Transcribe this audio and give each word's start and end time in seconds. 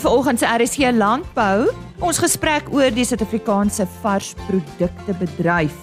Vanoggend 0.00 0.40
se 0.40 0.48
RSG 0.48 0.94
Landbou, 0.96 1.66
ons 2.00 2.18
gesprek 2.22 2.70
oor 2.72 2.88
die 2.94 3.04
Suid-Afrikaanse 3.04 3.84
varsprodukte 4.00 5.12
bedryf 5.20 5.76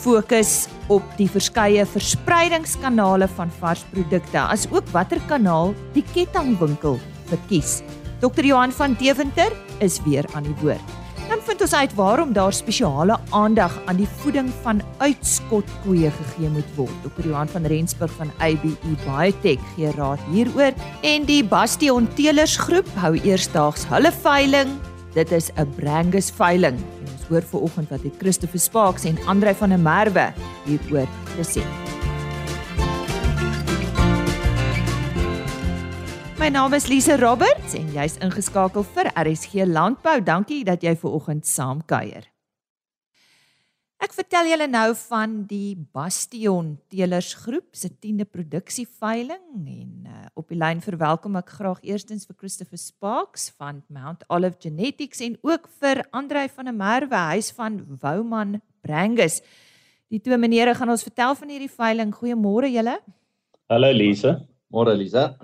fokus 0.00 0.64
op 0.88 1.04
die 1.18 1.28
verskeie 1.28 1.84
verspreidingskanale 1.84 3.28
van 3.36 3.52
varsprodukte, 3.60 4.40
asook 4.40 4.88
watter 4.94 5.20
kanaal 5.28 5.74
die 5.92 6.04
kettingwinkel 6.14 6.96
verkies. 7.28 7.82
Dr. 8.24 8.48
Johan 8.48 8.72
van 8.72 8.96
Deventer 9.00 9.52
is 9.84 10.00
weer 10.08 10.24
aan 10.32 10.48
die 10.48 10.56
woord. 10.62 10.99
Vind 11.60 11.72
ons 11.72 11.80
uit 11.80 11.94
waarom 11.94 12.30
daar 12.32 12.54
spesiale 12.56 13.18
aandag 13.36 13.74
aan 13.84 13.98
die 13.98 14.08
voeding 14.22 14.46
van 14.62 14.78
uitskotkoeie 14.96 16.08
gegee 16.08 16.48
moet 16.48 16.70
word. 16.78 16.94
Dr. 17.04 17.26
Johan 17.28 17.52
van 17.52 17.68
Rensburg 17.68 18.14
van 18.16 18.32
ABE 18.38 18.72
Biotech 18.80 19.60
gee 19.74 19.92
raad 19.98 20.24
hieroor 20.32 20.72
en 21.04 21.28
die 21.28 21.44
Bastion 21.44 22.08
Teelers 22.16 22.56
Groep 22.56 22.88
hou 23.04 23.12
eersdaags 23.20 23.84
hulle 23.92 24.08
veiling. 24.22 24.72
Dit 25.12 25.36
is 25.36 25.52
'n 25.52 25.68
Brangus 25.76 26.32
veiling. 26.32 26.80
En 26.80 27.12
ons 27.12 27.28
hoor 27.28 27.42
vanoggend 27.42 27.90
wat 27.90 28.08
het 28.08 28.16
Christopher 28.18 28.60
Sparks 28.60 29.04
en 29.04 29.18
Andrei 29.26 29.54
van 29.54 29.68
der 29.68 29.78
Merwe 29.78 30.32
hieroor 30.64 31.08
gesê. 31.36 31.60
My 36.40 36.48
naam 36.48 36.72
is 36.72 36.86
Lise 36.88 37.18
Roberts 37.20 37.74
en 37.76 37.90
jy's 37.92 38.14
ingeskakel 38.24 38.80
vir 38.94 39.10
RSG 39.12 39.66
Landbou. 39.68 40.22
Dankie 40.24 40.62
dat 40.64 40.80
jy 40.80 40.94
ver 40.96 41.12
oggend 41.18 41.44
saamkuier. 41.44 42.22
Ek 44.00 44.14
vertel 44.16 44.48
julle 44.48 44.64
nou 44.72 44.94
van 45.02 45.34
die 45.50 45.74
Bastion 45.76 46.70
Teelers 46.88 47.34
Groep 47.42 47.76
se 47.76 47.90
10de 47.92 48.24
produksieveiling 48.24 49.66
en 49.68 50.06
uh, 50.08 50.22
op 50.40 50.48
die 50.48 50.56
lyn 50.56 50.80
verwelkom 50.80 51.36
ek 51.36 51.52
graag 51.58 51.82
eerstens 51.84 52.24
vir 52.24 52.38
Christopher 52.38 52.80
Sparks 52.80 53.50
van 53.60 53.82
Mount 53.92 54.24
Olive 54.32 54.56
Genetics 54.64 55.20
en 55.26 55.36
ook 55.44 55.68
vir 55.82 56.00
Andrei 56.08 56.46
van 56.54 56.70
der 56.70 56.78
Merwe 56.78 57.20
huis 57.34 57.50
van 57.52 57.82
Wouman 58.00 58.62
Brangus. 58.80 59.42
Die 60.08 60.22
twee 60.24 60.40
menere 60.40 60.72
gaan 60.78 60.96
ons 60.96 61.04
vertel 61.04 61.36
van 61.36 61.52
hierdie 61.52 61.68
veiling. 61.68 62.16
Goeiemôre 62.16 62.72
julle. 62.72 62.96
Hallo 63.68 63.92
Lise. 63.92 64.38
Môre 64.72 64.96
Lise. 64.96 65.34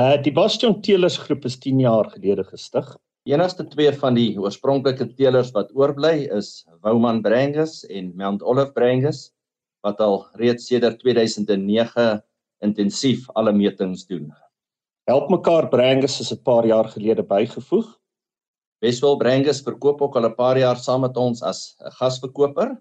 Uh 0.00 0.14
die 0.24 0.32
Bastion 0.32 0.78
Teelers 0.80 1.18
groep 1.20 1.42
is 1.44 1.58
10 1.60 1.80
jaar 1.82 2.06
gelede 2.08 2.44
gestig. 2.46 2.86
Enigste 3.28 3.66
twee 3.68 3.90
van 4.00 4.14
die 4.16 4.30
oorspronklike 4.40 5.10
teelers 5.18 5.50
wat 5.52 5.74
oorbly 5.76 6.22
is 6.38 6.64
Wouman 6.80 7.20
Brangus 7.20 7.82
en 7.98 8.08
Mount 8.16 8.40
Olive 8.40 8.72
Brangus 8.72 9.26
wat 9.84 10.00
al 10.00 10.22
reeds 10.40 10.70
sedert 10.70 11.02
2009 11.02 12.22
intensief 12.64 13.28
alle 13.36 13.52
metings 13.52 14.06
doen. 14.08 14.30
Help 15.10 15.28
mekaar 15.28 15.68
Brangus 15.68 16.16
is 16.24 16.32
'n 16.32 16.40
paar 16.48 16.64
jaar 16.64 16.88
gelede 16.88 17.22
bygevoeg. 17.22 17.88
Weswel 18.80 19.20
Brangus 19.20 19.60
verkoop 19.60 20.00
ook 20.00 20.16
al 20.16 20.30
'n 20.30 20.34
paar 20.34 20.58
jaar 20.58 20.76
saam 20.76 21.00
met 21.00 21.16
ons 21.16 21.42
as 21.42 21.76
'n 21.76 21.90
gasverkoper. 22.00 22.78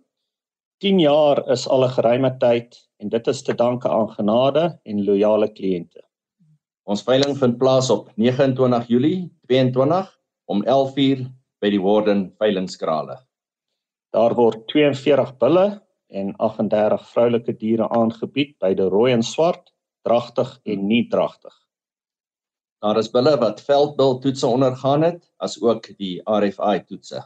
10 0.79 0.99
jaar 0.99 1.49
is 1.51 1.67
al 1.67 1.83
'n 1.83 1.95
geruime 1.97 2.37
tyd 2.39 2.79
en 2.99 3.09
dit 3.09 3.27
is 3.27 3.43
te 3.43 3.53
danke 3.53 3.89
aan 3.89 4.07
genade 4.09 4.79
en 4.85 5.05
loyale 5.05 5.51
kliënte. 5.51 6.08
Ons 6.89 7.03
veiling 7.05 7.35
vind 7.37 7.59
plaas 7.61 7.91
op 7.93 8.07
29 8.17 8.87
Julie 8.89 9.17
22 9.45 10.07
om 10.49 10.63
11:00 10.65 11.27
by 11.61 11.69
die 11.69 11.81
Warden 11.83 12.23
veilingskrale. 12.41 13.19
Daar 14.09 14.33
word 14.33 14.63
42 14.71 15.35
bulle 15.37 15.65
en 16.09 16.31
38 16.37 17.03
vroulike 17.11 17.53
diere 17.59 17.89
aangebied 17.93 18.55
die 18.65 18.89
rooi 18.89 19.11
en 19.13 19.21
swart, 19.21 19.69
dragtig 20.01 20.49
en 20.65 20.87
nie 20.87 21.03
dragtig. 21.13 21.53
Daar 22.81 22.97
is 22.97 23.11
bulle 23.13 23.37
wat 23.37 23.61
veldbil 23.61 24.17
toetse 24.25 24.47
ondergaan 24.47 25.03
het, 25.03 25.21
as 25.37 25.61
ook 25.61 25.91
die 25.99 26.17
RFI 26.25 26.81
toetse. 26.87 27.21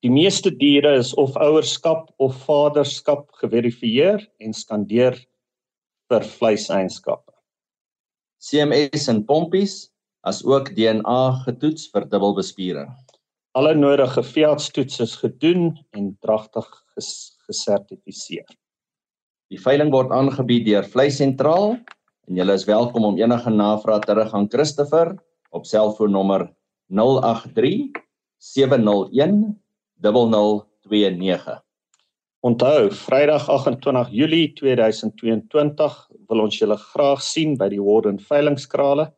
Die 0.00 0.10
meeste 0.10 0.50
diere 0.50 0.96
is 0.96 1.12
of 1.14 1.36
ouerskap 1.36 2.14
of 2.16 2.44
vaderskap 2.48 3.28
geverifieer 3.44 4.24
en 4.40 4.54
skandeer 4.54 5.20
vir 6.08 6.22
vleiseienskappe. 6.24 7.35
CMS 8.42 9.08
en 9.08 9.22
pompies 9.24 9.88
as 10.26 10.42
ook 10.44 10.72
DNA 10.76 11.20
getoets 11.46 11.88
vir 11.92 12.06
dubbelbespiering. 12.10 12.90
Alle 13.56 13.72
nodige 13.74 14.22
veeartstoetse 14.26 15.02
is 15.06 15.16
gedoen 15.16 15.70
en 15.96 16.10
dragtig 16.20 16.66
ges 16.94 17.10
gesertifiseer. 17.46 18.48
Die 19.52 19.60
veiling 19.62 19.92
word 19.94 20.10
aangebied 20.10 20.66
deur 20.66 20.86
Vleis 20.90 21.20
Sentraal 21.20 21.76
en 22.26 22.40
julle 22.40 22.56
is 22.58 22.66
welkom 22.66 23.06
om 23.06 23.20
enige 23.20 23.52
navrae 23.54 24.02
te 24.02 24.16
rig 24.18 24.34
aan 24.34 24.48
Christopher 24.50 25.14
op 25.54 25.68
selfoonnommer 25.70 26.48
083 26.90 27.94
701 28.42 29.54
0029. 30.02 31.65
Onthou, 32.44 32.90
Vrydag 32.90 33.48
28 33.48 34.10
Julie 34.12 34.52
2022 34.52 35.94
wil 36.28 36.42
ons 36.44 36.58
julle 36.60 36.76
graag 36.76 37.22
sien 37.24 37.56
by 37.56 37.70
die 37.72 37.80
Warden 37.80 38.18
veilingskrale 38.20 39.08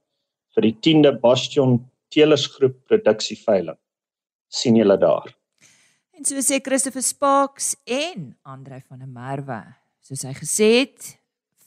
vir 0.55 0.67
die 0.69 0.75
10de 0.87 1.13
Bastion 1.21 1.81
Telersgroep 2.15 2.79
produksieveiling. 2.89 3.77
sien 4.49 4.77
julle 4.77 4.97
daar. 4.97 5.29
En 6.17 6.25
so 6.25 6.41
sê 6.41 6.57
Christopher 6.65 7.03
Sparks 7.05 7.75
en 7.85 8.31
Andrei 8.43 8.81
van 8.89 9.03
der 9.03 9.11
Merwe, 9.13 9.59
soos 10.01 10.25
hy 10.25 10.33
gesê 10.33 10.69
het, 10.79 11.19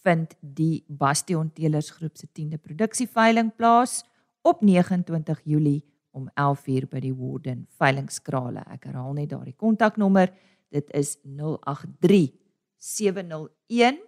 vind 0.01 0.33
die 0.41 0.81
Bastion 0.87 1.51
Telersgroep 1.53 2.17
se 2.17 2.25
10de 2.25 2.57
produksieveiling 2.57 3.51
plaas 3.53 4.01
op 4.41 4.63
29 4.65 5.43
Julie 5.45 5.83
om 6.11 6.25
11:00 6.33 6.89
by 6.89 6.99
die 6.99 7.13
Warden 7.13 7.67
veilingskrale. 7.77 8.65
Ek 8.73 8.89
herhaal 8.89 9.13
net 9.13 9.29
daardie 9.29 9.53
kontaknommer 9.53 10.31
082 10.33 10.50
Dit 10.71 10.87
is 10.95 11.17
083 11.23 12.31
701 12.77 13.99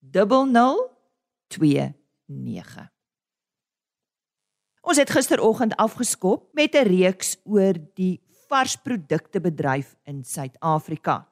0029. 0.00 2.88
Ons 4.80 4.96
het 4.96 5.10
gisteroggend 5.12 5.76
afgeskop 5.76 6.48
met 6.56 6.72
'n 6.74 6.88
reeks 6.88 7.36
oor 7.44 7.76
die 7.94 8.20
varsprodukte 8.48 9.40
bedryf 9.40 9.96
in 10.04 10.24
Suid-Afrika. 10.24 11.28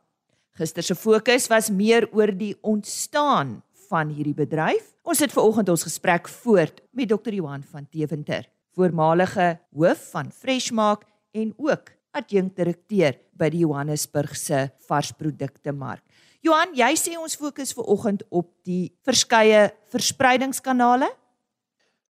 Gister 0.53 0.83
se 0.83 0.95
fokus 0.95 1.47
was 1.47 1.71
meer 1.71 2.13
oor 2.13 2.39
die 2.39 2.57
ontstaan 2.61 3.63
van 3.89 4.09
hierdie 4.09 4.35
bedryf. 4.35 4.95
Ons 5.03 5.19
het 5.19 5.33
veraloggend 5.33 5.69
ons 5.69 5.83
gesprek 5.83 6.29
voort 6.29 6.83
met 6.91 7.09
Dr. 7.09 7.33
Johan 7.33 7.63
van 7.63 7.87
Deventer, 7.91 8.49
voormalige 8.75 9.61
hoof 9.71 10.11
van 10.11 10.33
Freshmark 10.33 11.05
en 11.31 11.55
ook 11.57 11.98
adjunkdirekteur 12.19 13.17
by 13.39 13.51
die 13.55 13.63
Johannesburgse 13.65 14.69
varsprodukte 14.89 15.73
mark. 15.73 16.03
Johan, 16.45 16.75
jy 16.79 16.91
sê 16.99 17.17
ons 17.19 17.35
fokus 17.39 17.75
ver 17.75 17.89
oggend 17.91 18.23
op 18.31 18.51
die 18.67 18.93
verskeie 19.07 19.69
verspreidingskanale? 19.93 21.09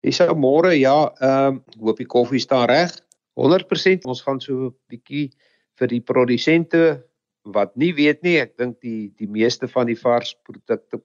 Dis 0.04 0.20
ou 0.24 0.36
môre 0.36 0.74
ja, 0.76 0.96
ehm 1.20 1.58
um, 1.58 1.64
hoop 1.80 2.00
die 2.00 2.08
koffie 2.08 2.40
staan 2.40 2.68
reg. 2.68 2.92
100% 3.40 4.06
ons 4.06 4.22
gaan 4.22 4.40
so 4.40 4.70
'n 4.70 4.74
bietjie 4.88 5.32
vir 5.78 5.88
die 5.88 6.00
produsente 6.00 7.04
wat 7.44 7.76
nie 7.76 7.92
weet 7.92 8.22
nie, 8.22 8.38
ek 8.40 8.56
dink 8.56 8.80
die 8.80 9.12
die 9.18 9.28
meeste 9.28 9.68
van 9.68 9.86
die 9.86 9.98
varsprodukte 9.98 11.02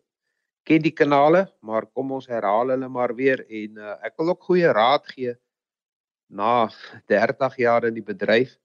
ken 0.63 0.81
die 0.81 0.93
kanale, 0.93 1.47
maar 1.61 1.87
kom 1.89 2.11
ons 2.11 2.27
herhaal 2.29 2.69
hulle 2.69 2.87
maar 2.87 3.15
weer 3.15 3.41
en 3.49 3.77
uh, 3.77 3.95
ek 4.05 4.15
wil 4.19 4.29
ook 4.29 4.43
goeie 4.51 4.71
raad 4.71 5.07
gee 5.11 5.33
na 6.29 6.69
30 7.09 7.57
jaar 7.57 7.87
in 7.89 7.95
die 7.97 8.05
bedryf 8.05 8.55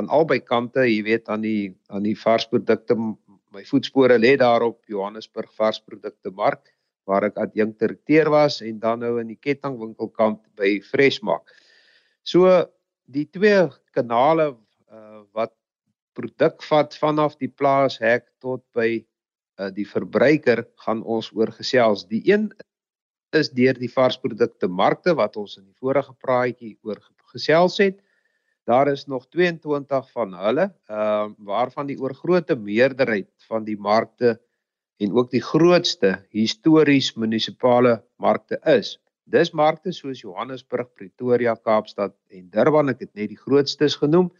aan 0.00 0.08
albei 0.08 0.40
kante, 0.40 0.84
jy 0.88 1.02
weet 1.04 1.28
aan 1.28 1.44
die 1.44 1.72
aan 1.92 2.06
die 2.06 2.16
varsprodukte 2.16 2.96
my 3.52 3.64
voetspore 3.68 4.16
lê 4.18 4.36
daarop 4.40 4.80
Johannesburg 4.88 5.52
varsprodukte 5.58 6.32
mark 6.32 6.72
waar 7.08 7.26
ek 7.26 7.40
adjunkdirekteur 7.42 8.30
was 8.32 8.60
en 8.62 8.78
dan 8.80 9.02
nou 9.02 9.16
in 9.20 9.32
die 9.32 9.40
kettingwinkelkant 9.40 10.40
by 10.56 10.78
Freshmark. 10.86 11.50
So 12.22 12.48
die 13.10 13.26
twee 13.34 13.66
kanale 13.92 14.52
uh, 14.52 15.22
wat 15.34 15.52
produk 16.16 16.62
vat 16.68 16.94
vanaf 16.96 17.36
die 17.40 17.50
plaashek 17.50 18.28
tot 18.40 18.62
by 18.76 19.02
uh, 19.02 19.70
die 19.74 19.86
verbruiker 19.88 20.64
gaan 20.84 21.02
ons 21.02 21.32
oor 21.34 21.50
gesels. 21.52 22.06
Die 22.08 22.22
een 22.30 22.50
is 23.36 23.50
deur 23.50 23.76
die 23.80 23.90
varsprodukte 23.90 24.68
markte 24.68 25.16
wat 25.18 25.36
ons 25.40 25.58
in 25.58 25.66
die 25.66 25.78
vorige 25.80 26.14
praatjie 26.20 26.76
oor 26.86 27.00
gesels 27.32 27.80
het. 27.82 27.98
Daar 28.64 28.88
is 28.88 29.06
nog 29.06 29.26
22 29.28 30.10
van 30.10 30.34
hulle, 30.34 30.66
ehm 30.86 31.30
uh, 31.30 31.46
waarvan 31.50 31.86
die 31.86 31.98
oorgrootste 31.98 32.56
meerderheid 32.56 33.30
van 33.48 33.64
die 33.64 33.78
markte 33.78 34.40
en 34.96 35.12
ook 35.12 35.30
die 35.30 35.42
grootste 35.42 36.26
histories 36.30 37.14
munisipale 37.14 38.04
markte 38.16 38.60
is. 38.78 39.00
Dis 39.24 39.50
markte 39.50 39.92
soos 39.92 40.20
Johannesburg, 40.20 40.92
Pretoria, 40.94 41.54
Kaapstad 41.54 42.14
en 42.28 42.48
Durban, 42.50 42.88
ek 42.88 43.00
het 43.06 43.14
net 43.14 43.28
die 43.28 43.38
grootstes 43.38 43.96
genoem. 43.98 44.30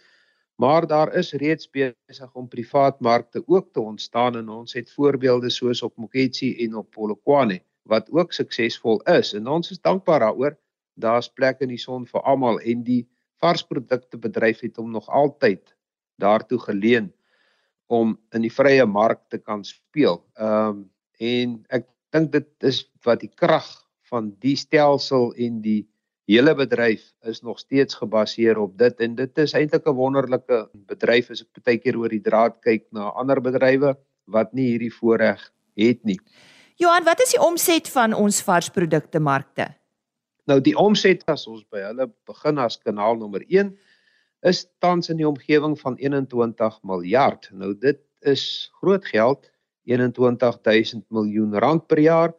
Maar 0.62 0.86
daar 0.86 1.14
is 1.18 1.32
reeds 1.32 1.70
besig 1.70 2.34
om 2.34 2.48
privaat 2.48 3.00
markte 3.00 3.42
ook 3.46 3.72
te 3.72 3.80
ontstaan 3.80 4.36
en 4.36 4.48
ons 4.48 4.72
het 4.72 4.90
voorbeelde 4.90 5.50
soos 5.50 5.82
op 5.82 5.96
Moketsi 5.96 6.54
en 6.64 6.76
op 6.76 6.90
Polokwane 6.90 7.62
wat 7.82 8.10
ook 8.10 8.32
suksesvol 8.32 9.00
is 9.10 9.32
en 9.34 9.48
ons 9.50 9.70
is 9.70 9.80
dankbaar 9.80 10.20
daaroor 10.20 10.54
daar's 10.94 11.28
plek 11.28 11.64
in 11.64 11.72
die 11.72 11.80
son 11.80 12.06
vir 12.06 12.22
almal 12.22 12.60
en 12.60 12.84
die 12.86 13.02
varsprodukte 13.42 14.20
bedryf 14.22 14.62
het 14.62 14.78
hom 14.80 14.92
nog 14.94 15.08
altyd 15.08 15.74
daartoe 16.22 16.58
geleen 16.62 17.10
om 17.92 18.14
in 18.32 18.46
die 18.46 18.52
vrye 18.52 18.86
mark 18.86 19.26
te 19.28 19.38
kan 19.38 19.64
speel. 19.64 20.22
Ehm 20.38 20.68
um, 20.68 20.82
en 21.22 21.50
ek 21.70 21.84
dink 22.10 22.32
dit 22.32 22.66
is 22.66 22.80
wat 23.06 23.20
die 23.22 23.30
krag 23.30 23.66
van 24.10 24.32
die 24.42 24.56
stelsel 24.58 25.30
en 25.38 25.60
die 25.62 25.84
hele 26.26 26.54
bedryf 26.58 27.04
is 27.30 27.42
nog 27.46 27.60
steeds 27.60 27.94
gebaseer 28.00 28.58
op 28.58 28.74
dit 28.78 29.00
en 29.06 29.14
dit 29.18 29.38
is 29.38 29.54
eintlik 29.54 29.86
'n 29.86 29.94
wonderlike 29.96 30.58
bedryf 30.90 31.30
as 31.30 31.42
ek 31.42 31.62
baie 31.64 31.78
keer 31.78 31.98
oor 31.98 32.08
die 32.08 32.24
draad 32.30 32.58
kyk 32.60 32.86
na 32.92 33.12
ander 33.14 33.40
bedrywe 33.40 33.94
wat 34.26 34.52
nie 34.52 34.72
hierdie 34.72 34.94
voorreg 35.00 35.40
het 35.76 36.04
nie. 36.04 36.18
Johan, 36.76 37.04
wat 37.04 37.20
is 37.20 37.30
die 37.36 37.42
omset 37.42 37.88
van 37.88 38.14
ons 38.14 38.42
varsprodukte 38.42 39.20
markte? 39.20 39.68
Nou 40.50 40.58
die 40.60 40.74
omset 40.78 41.22
as 41.30 41.46
ons 41.46 41.62
by 41.70 41.84
hulle 41.86 42.08
begin 42.28 42.58
as 42.58 42.78
kanaal 42.82 43.18
nommer 43.18 43.44
1 43.48 43.72
is 44.50 44.64
tans 44.82 45.10
in 45.12 45.20
die 45.20 45.28
omgewing 45.28 45.76
van 45.78 45.96
21 46.00 46.80
miljard. 46.88 47.48
Nou 47.54 47.74
dit 47.78 48.00
is 48.26 48.70
groot 48.80 49.04
geld, 49.06 49.50
21000 49.86 51.04
miljoen 51.10 51.54
rand 51.62 51.86
per 51.86 52.02
jaar 52.02 52.34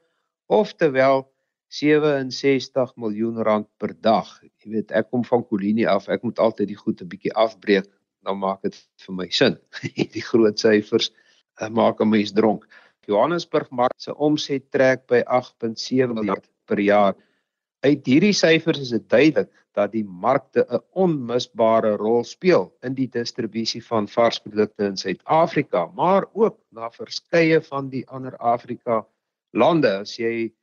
of 0.51 0.73
terwyl 0.75 1.27
67 1.73 2.94
miljoen 3.01 3.39
rand 3.44 3.67
per 3.81 3.95
dag. 4.01 4.29
Jy 4.61 4.75
weet, 4.75 4.91
ek 4.94 5.09
kom 5.09 5.23
van 5.25 5.44
Kolinie 5.47 5.88
af, 5.89 6.05
ek 6.11 6.23
moet 6.23 6.39
altyd 6.39 6.69
die 6.69 6.77
goed 6.77 7.01
'n 7.01 7.09
bietjie 7.09 7.33
afbreek, 7.33 7.88
dan 8.23 8.38
maak 8.38 8.61
dit 8.61 8.77
vir 9.05 9.15
my 9.15 9.27
sin. 9.29 9.57
die 10.15 10.21
groot 10.21 10.59
syfers 10.59 11.09
uh, 11.61 11.69
maak 11.69 12.00
'n 12.00 12.09
mens 12.09 12.31
dronk. 12.31 12.67
Johannesburg 13.07 13.71
mark 13.71 13.97
se 13.97 14.13
omset 14.15 14.71
trek 14.71 15.07
by 15.07 15.23
8.7 15.25 16.13
miljard 16.13 16.45
per 16.65 16.79
jaar. 16.79 17.15
Uit 17.83 18.06
hierdie 18.07 18.33
syfers 18.35 18.80
is 18.80 18.94
dit 18.95 19.06
duidelik 19.12 19.51
dat 19.75 19.91
die 19.91 20.06
markte 20.06 20.63
'n 20.69 20.80
onmisbare 21.03 21.95
rol 22.00 22.24
speel 22.24 22.69
in 22.88 22.94
die 22.95 23.09
distribusie 23.12 23.81
van 23.83 24.07
varsprodukte 24.07 24.85
in 24.85 24.97
Suid-Afrika, 24.97 25.89
maar 25.95 26.25
ook 26.33 26.57
na 26.71 26.89
verskeie 26.89 27.62
van 27.62 27.89
die 27.89 28.06
ander 28.07 28.38
Afrika 28.38 29.06
lande. 29.51 29.97
As 30.00 30.15
jy 30.18 30.53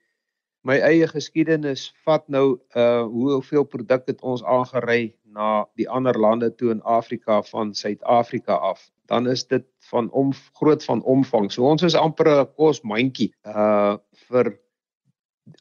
my 0.64 0.78
eie 0.78 1.06
geskiedenis 1.08 1.93
vat 2.05 2.28
nou 2.28 2.61
uh 2.76 3.02
hoeveel 3.02 3.64
produk 3.64 4.06
het 4.06 4.20
ons 4.23 4.44
aangery 4.44 5.14
na 5.25 5.66
die 5.76 5.88
ander 5.88 6.19
lande 6.19 6.50
toe 6.55 6.70
in 6.70 6.82
Afrika 6.82 7.43
van 7.43 7.75
Suid-Afrika 7.75 8.55
af 8.55 8.90
dan 9.11 9.26
is 9.26 9.46
dit 9.46 9.64
van 9.90 10.11
om 10.11 10.32
groot 10.52 10.84
van 10.84 11.02
omvang. 11.02 11.52
So 11.52 11.66
ons 11.66 11.82
is 11.82 11.94
amper 11.99 12.28
'n 12.28 12.49
kosmandjie 12.56 13.32
uh 13.44 13.96
vir 14.28 14.58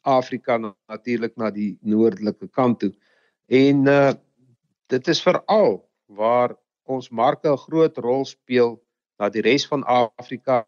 Afrika 0.01 0.57
natuurlik 0.57 1.37
na 1.37 1.49
die 1.51 1.77
noordelike 1.81 2.47
kant 2.47 2.79
toe. 2.79 2.93
En 3.47 3.85
uh 3.87 4.13
dit 4.89 5.07
is 5.07 5.19
veral 5.21 5.75
waar 6.17 6.55
ons 6.89 7.09
marke 7.09 7.49
'n 7.49 7.57
groot 7.57 7.97
rol 7.97 8.25
speel 8.25 8.79
na 9.19 9.29
die 9.29 9.43
res 9.45 9.67
van 9.67 9.83
Afrika 9.83 10.65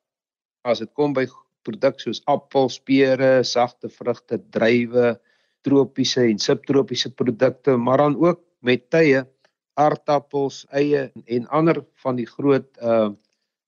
as 0.62 0.80
dit 0.80 0.92
kom 0.94 1.14
by 1.14 1.26
produkte 1.66 2.04
soos 2.06 2.22
appels, 2.26 2.80
pere, 2.80 3.44
sagte 3.44 3.90
vrugte, 3.90 4.38
druiwe, 4.54 5.20
tropiese 5.62 6.22
en 6.26 6.40
subtropiese 6.40 7.12
produkte, 7.14 7.78
maar 7.78 7.98
dan 7.98 8.16
ook 8.18 8.42
met 8.60 8.90
tye 8.90 9.26
aardappels, 9.74 10.66
eie 10.70 11.12
en 11.26 11.48
ander 11.48 11.86
van 12.04 12.16
die 12.16 12.28
groot 12.30 12.70
uh 12.82 13.10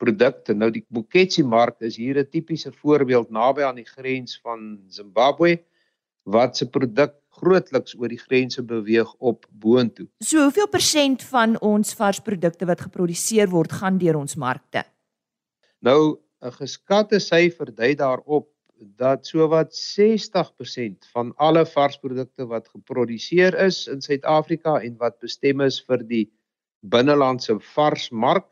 produkte. 0.04 0.56
Nou 0.58 0.70
die 0.74 0.84
Buketsi 0.94 1.44
mark 1.44 1.82
is 1.82 1.98
hier 1.98 2.20
'n 2.20 2.30
tipiese 2.30 2.72
voorbeeld 2.72 3.32
naby 3.32 3.64
aan 3.64 3.80
die 3.80 3.90
grens 3.96 4.40
van 4.44 4.80
Zimbabwe 4.88 5.60
wat 6.24 6.58
se 6.58 6.70
produk 6.70 7.14
grootliks 7.34 7.96
oor 7.98 8.10
die 8.10 8.22
grense 8.22 8.64
beweeg 8.64 9.10
op 9.20 9.46
boontoe. 9.50 10.08
So 10.20 10.44
hoeveel 10.46 10.70
persent 10.70 11.24
van 11.24 11.58
ons 11.62 11.94
varsprodukte 11.94 12.66
wat 12.66 12.82
geproduseer 12.82 13.50
word 13.50 13.72
gaan 13.72 13.98
deur 13.98 14.20
ons 14.20 14.36
markte? 14.36 14.84
Nou 15.82 16.20
'n 16.42 16.52
geskatte 16.52 17.20
syfer 17.20 17.76
dui 17.76 17.96
daarop 17.96 18.50
dat 18.98 19.26
sowat 19.26 19.76
60% 19.76 21.08
van 21.14 21.34
alle 21.38 21.66
varsprodukte 21.66 22.46
wat 22.46 22.68
geproduseer 22.68 23.56
is 23.66 23.88
in 23.88 24.02
Suid-Afrika 24.02 24.82
en 24.82 24.98
wat 24.98 25.20
bestem 25.20 25.62
is 25.62 25.80
vir 25.88 26.04
die 26.04 26.26
binnelandse 26.82 27.60
varsmark 27.60 28.46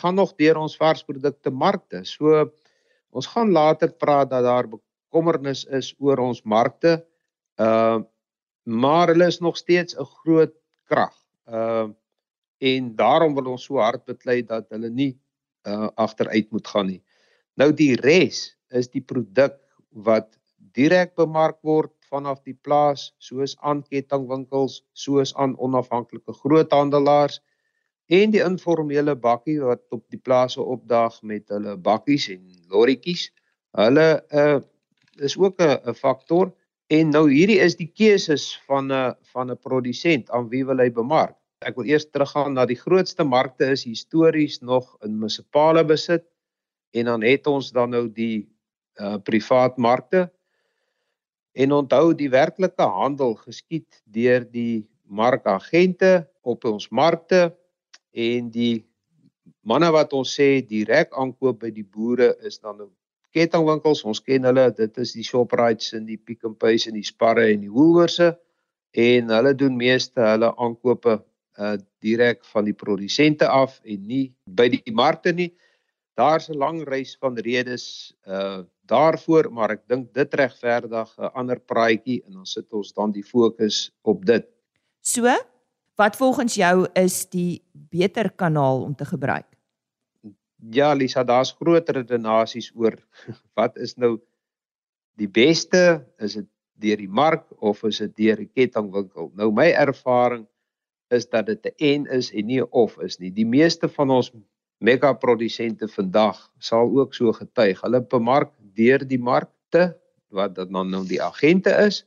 gaan 0.00 0.14
nog 0.14 0.34
deur 0.40 0.56
ons 0.56 0.76
varsprodukte 0.76 1.50
markte. 1.50 2.04
So 2.04 2.50
ons 3.12 3.28
gaan 3.34 3.52
later 3.52 3.92
praat 3.92 4.30
dat 4.30 4.44
daar 4.44 4.68
bekommernis 4.68 5.64
is 5.64 5.92
oor 5.98 6.22
ons 6.24 6.42
markte. 6.42 7.02
Uh 7.60 8.00
maar 8.62 9.10
hulle 9.10 9.26
is 9.26 9.40
nog 9.42 9.56
steeds 9.56 9.96
'n 9.98 10.04
groot 10.04 10.54
krag. 10.86 11.16
Uh 11.46 11.90
en 12.58 12.94
daarom 12.96 13.34
wil 13.34 13.50
ons 13.52 13.64
so 13.64 13.80
hard 13.82 14.04
beklei 14.04 14.42
dat 14.46 14.70
hulle 14.70 14.90
nie 14.90 15.18
uh 15.66 15.88
agteruit 15.94 16.50
moet 16.50 16.66
gaan 16.66 16.86
nie. 16.86 17.02
Nou 17.54 17.72
die 17.72 17.96
res 17.96 18.56
is 18.70 18.88
die 18.88 19.02
produk 19.02 19.58
wat 19.90 20.38
direk 20.72 21.14
bemark 21.14 21.58
word 21.62 21.92
vanaf 22.12 22.42
die 22.44 22.54
plaas 22.54 23.10
soos 23.18 23.56
aan 23.60 23.82
kettingwinkels, 23.82 24.82
soos 24.92 25.34
aan 25.34 25.56
onafhanklike 25.58 26.32
groothandelaars 26.32 27.40
en 28.06 28.32
die 28.34 28.42
informele 28.42 29.14
bakkie 29.16 29.60
wat 29.60 29.82
op 29.94 30.04
die 30.10 30.20
plase 30.20 30.62
opdaag 30.62 31.20
met 31.22 31.48
hulle 31.52 31.76
bakkies 31.76 32.28
en 32.34 32.42
lorrietjies. 32.72 33.30
Hulle 33.78 34.08
uh 34.30 34.60
is 35.20 35.36
ook 35.36 35.60
'n 35.60 35.94
faktor 35.94 36.52
en 36.88 37.10
nou 37.10 37.30
hierdie 37.30 37.60
is 37.60 37.76
die 37.76 37.92
keuses 37.94 38.56
van 38.66 38.92
'n 38.92 39.14
van 39.32 39.50
'n 39.50 39.58
produsent 39.58 40.30
aan 40.30 40.48
wie 40.48 40.64
wil 40.64 40.78
hy 40.78 40.90
bemark. 40.90 41.36
Ek 41.60 41.76
wil 41.76 41.86
eers 41.86 42.10
teruggaan 42.10 42.54
na 42.54 42.66
die 42.66 42.80
grootste 42.80 43.24
markte 43.24 43.70
is 43.70 43.84
histories 43.84 44.60
nog 44.60 44.96
in 45.04 45.18
munisipale 45.18 45.84
besit 45.84 46.24
en 46.90 47.04
dan 47.04 47.22
het 47.22 47.46
ons 47.46 47.70
dan 47.70 47.90
nou 47.90 48.08
die 48.08 48.48
uh 49.00 49.16
privaat 49.16 49.76
markte. 49.76 50.30
En 51.52 51.72
onthou 51.72 52.14
die 52.14 52.30
werklike 52.30 52.82
handel 52.82 53.34
geskied 53.34 54.02
deur 54.04 54.44
die 54.50 54.88
markagente 55.04 56.28
op 56.42 56.64
ons 56.64 56.88
markte 56.88 57.52
en 58.12 58.50
die 58.50 58.84
manne 59.62 59.90
wat 59.94 60.12
ons 60.12 60.34
sê 60.38 60.60
direk 60.66 61.12
aankoop 61.18 61.60
by 61.62 61.70
die 61.70 61.86
boere 61.86 62.32
is 62.46 62.58
dan 62.58 62.78
nou 62.78 62.90
kettingwinkels. 63.32 64.04
Ons 64.04 64.20
ken 64.20 64.44
hulle, 64.48 64.68
dit 64.76 64.98
is 65.02 65.14
die 65.16 65.24
Shoprite 65.24 65.96
en 65.96 66.06
die 66.08 66.18
Pick 66.20 66.44
n 66.44 66.54
Pay 66.58 66.80
en 66.88 66.98
die 66.98 67.06
Sparre 67.06 67.48
en 67.52 67.64
die 67.64 67.72
Woolworths 67.72 68.34
en 68.92 69.32
hulle 69.32 69.54
doen 69.56 69.76
meeste 69.76 70.20
hulle 70.20 70.52
aankope 70.60 71.22
uh 71.60 71.76
direk 72.02 72.40
van 72.48 72.64
die 72.64 72.74
produsente 72.74 73.46
af 73.46 73.76
en 73.84 74.06
nie 74.08 74.32
by 74.48 74.68
die 74.72 74.92
markte 74.92 75.32
nie. 75.32 75.52
Daar's 76.16 76.48
'n 76.48 76.58
lang 76.58 76.82
reis 76.88 77.16
van 77.20 77.36
redes 77.36 78.14
uh 78.26 78.64
daarvoor, 78.88 79.50
maar 79.52 79.70
ek 79.70 79.88
dink 79.88 80.12
dit 80.14 80.34
regverdig 80.34 81.08
'n 81.18 81.30
ander 81.34 81.60
praatjie 81.60 82.22
en 82.26 82.32
dan 82.32 82.46
sit 82.46 82.72
ons 82.72 82.92
dan 82.92 83.12
die 83.12 83.24
fokus 83.24 83.90
op 84.02 84.24
dit. 84.26 84.44
So, 85.00 85.28
wat 85.96 86.16
volgens 86.16 86.54
jou 86.54 86.86
is 86.98 87.28
die 87.30 87.62
beter 87.72 88.32
kanaal 88.32 88.82
om 88.82 88.94
te 88.94 89.04
gebruik? 89.04 89.46
Ja, 90.70 90.92
Lisa, 90.94 91.24
daar's 91.24 91.52
groter 91.52 91.94
redenasies 91.94 92.72
oor 92.74 92.96
wat 93.58 93.76
is 93.76 93.96
nou 93.96 94.18
die 95.18 95.28
beste? 95.28 96.04
Is 96.18 96.38
dit 96.38 96.48
deur 96.82 96.96
die 96.96 97.10
mark 97.10 97.44
of 97.58 97.82
is 97.84 97.98
dit 97.98 98.16
deur 98.16 98.40
'n 98.40 98.50
kettingwinkel? 98.54 99.30
Nou 99.34 99.52
my 99.52 99.70
ervaring 99.70 100.46
is 101.10 101.28
dat 101.28 101.46
dit 101.46 101.66
'n 101.66 101.74
en 101.78 102.06
is 102.06 102.32
en 102.32 102.46
nie 102.46 102.60
'n 102.60 102.68
of 102.70 102.98
is 102.98 103.18
nie. 103.18 103.30
Die 103.30 103.46
meeste 103.46 103.88
van 103.88 104.10
ons 104.10 104.32
mega 104.78 105.12
produsente 105.12 105.88
vandag 105.88 106.50
sal 106.58 106.90
ook 106.98 107.14
so 107.14 107.32
getuig. 107.32 107.80
Hulle 107.80 108.00
bemark 108.00 108.52
deur 108.74 108.98
die 109.06 109.18
markte 109.18 109.96
wat 110.28 110.54
dan 110.54 110.90
nou 110.90 111.04
die 111.06 111.22
agente 111.22 111.70
is 111.86 112.04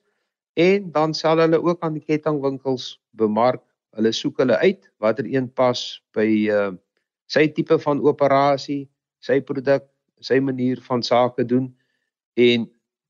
en 0.54 0.92
dan 0.92 1.14
sal 1.14 1.38
hulle 1.38 1.62
ook 1.62 1.84
aan 1.84 1.94
die 1.94 2.04
kettingwinkels 2.04 3.00
bemark. 3.12 3.64
Hulle 3.96 4.12
soek 4.14 4.42
hulle 4.44 4.58
uit 4.62 4.90
watter 5.04 5.28
een 5.30 5.48
pas 5.62 5.82
by 6.16 6.28
uh 6.52 6.74
sy 7.26 7.48
tipe 7.50 7.74
van 7.82 8.04
operasie, 8.06 8.84
sy 9.18 9.40
produk, 9.42 9.88
sy 10.22 10.38
manier 10.38 10.78
van 10.86 11.02
sake 11.02 11.42
doen 11.50 11.72
en 12.38 12.68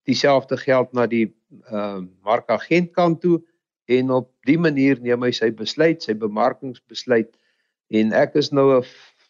dieselfde 0.07 0.55
geld 0.61 0.93
na 0.95 1.03
die 1.11 1.27
uh 1.71 1.99
markagent 2.23 2.93
kant 2.95 3.19
toe 3.21 3.41
en 3.91 4.13
op 4.15 4.31
die 4.47 4.57
manier 4.57 5.01
neem 5.03 5.25
hy 5.27 5.33
sy 5.35 5.51
besluit, 5.51 6.01
sy 6.01 6.15
bemarkingsbesluit 6.15 7.35
en 7.91 8.15
ek 8.15 8.39
is 8.39 8.51
nou 8.55 8.79
'n 8.79 8.85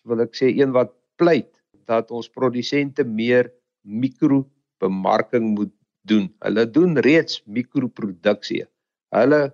wil 0.05 0.21
ek 0.21 0.37
sê 0.37 0.53
een 0.53 0.71
wat 0.71 0.93
pleit 1.17 1.51
dat 1.89 2.11
ons 2.11 2.29
produsente 2.29 3.03
meer 3.03 3.51
mikrobemarking 3.83 5.55
moet 5.57 5.73
doen. 6.05 6.29
Hulle 6.45 6.65
doen 6.69 6.97
reeds 6.97 7.41
mikroproduksie. 7.45 8.65
Hulle 9.15 9.53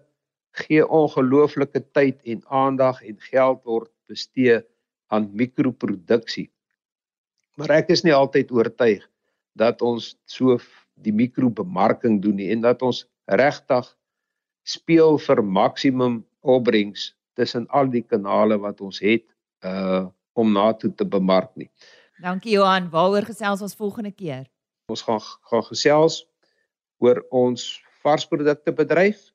gee 0.51 0.83
ongelooflike 0.87 1.83
tyd 1.95 2.19
en 2.27 2.43
aandag 2.47 3.01
en 3.07 3.17
geld 3.31 3.63
word 3.63 3.91
bestee 4.11 4.59
aan 5.11 5.29
mikroproduksie. 5.35 6.49
Maar 7.55 7.81
ek 7.81 7.91
is 7.95 8.03
nie 8.03 8.13
altyd 8.15 8.51
oortuig 8.51 9.03
dat 9.59 9.81
ons 9.81 10.15
so 10.25 10.57
die 11.01 11.13
mikrobemarking 11.15 12.21
doen 12.23 12.39
nie 12.39 12.51
en 12.53 12.63
dat 12.63 12.81
ons 12.81 13.05
regtig 13.27 13.87
speel 14.67 15.17
vir 15.19 15.41
maksimum 15.43 16.21
opbrengs 16.41 17.11
tussen 17.35 17.67
al 17.69 17.89
die 17.91 18.03
kanale 18.03 18.57
wat 18.61 18.81
ons 18.81 18.99
het 19.03 19.27
uh 19.67 20.07
om 20.33 20.53
na 20.55 20.69
toe 20.79 20.87
te 20.95 21.03
bemark 21.03 21.49
nie. 21.59 21.67
Dankie 22.23 22.53
Johan, 22.53 22.85
waaroor 22.89 23.25
gesels 23.27 23.59
ons 23.61 23.75
volgende 23.75 24.13
keer? 24.15 24.45
Ons 24.87 25.03
gaan 25.03 25.19
gaan 25.19 25.65
gesels 25.67 26.21
oor 27.03 27.19
ons 27.35 27.65
varsprodukte 27.99 28.71
bedryf, 28.71 29.30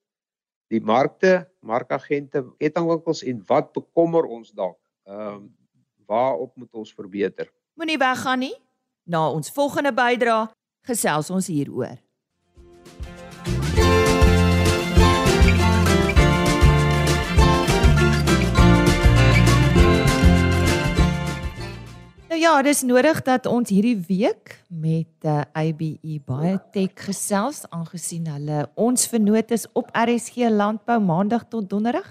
die 0.72 0.80
markte, 0.80 1.46
markagente, 1.60 2.42
kettingwinkels 2.58 3.22
en 3.22 3.42
wat 3.46 3.72
bekommer 3.76 4.26
ons 4.26 4.52
dalk. 4.52 4.80
Ehm 5.06 5.36
um, 5.36 5.54
waarop 6.06 6.52
moet 6.54 6.70
ons 6.78 6.92
verbeter? 6.94 7.48
Moenie 7.74 7.98
weggaan 7.98 8.38
nie. 8.38 8.54
Na 9.10 9.24
ons 9.30 9.50
volgende 9.50 9.90
bydrae 9.94 10.46
gesels 10.86 11.30
ons 11.34 11.48
hieroor. 11.50 11.98
Nou 22.36 22.44
ja, 22.44 22.62
dis 22.62 22.82
nodig 22.84 23.22
dat 23.24 23.46
ons 23.48 23.70
hierdie 23.72 23.96
week 23.96 24.58
met 24.68 25.24
uh, 25.24 25.38
eh, 25.56 25.70
ABE 25.70 26.18
Biotech 26.20 27.06
gesels 27.06 27.62
aangesien 27.72 28.26
hulle 28.28 28.66
ons 28.76 29.06
vernoot 29.08 29.54
is 29.56 29.64
op 29.72 29.88
RSG 29.96 30.50
Landbou 30.52 30.98
maandag 31.00 31.46
tot 31.48 31.64
donderdag. 31.70 32.10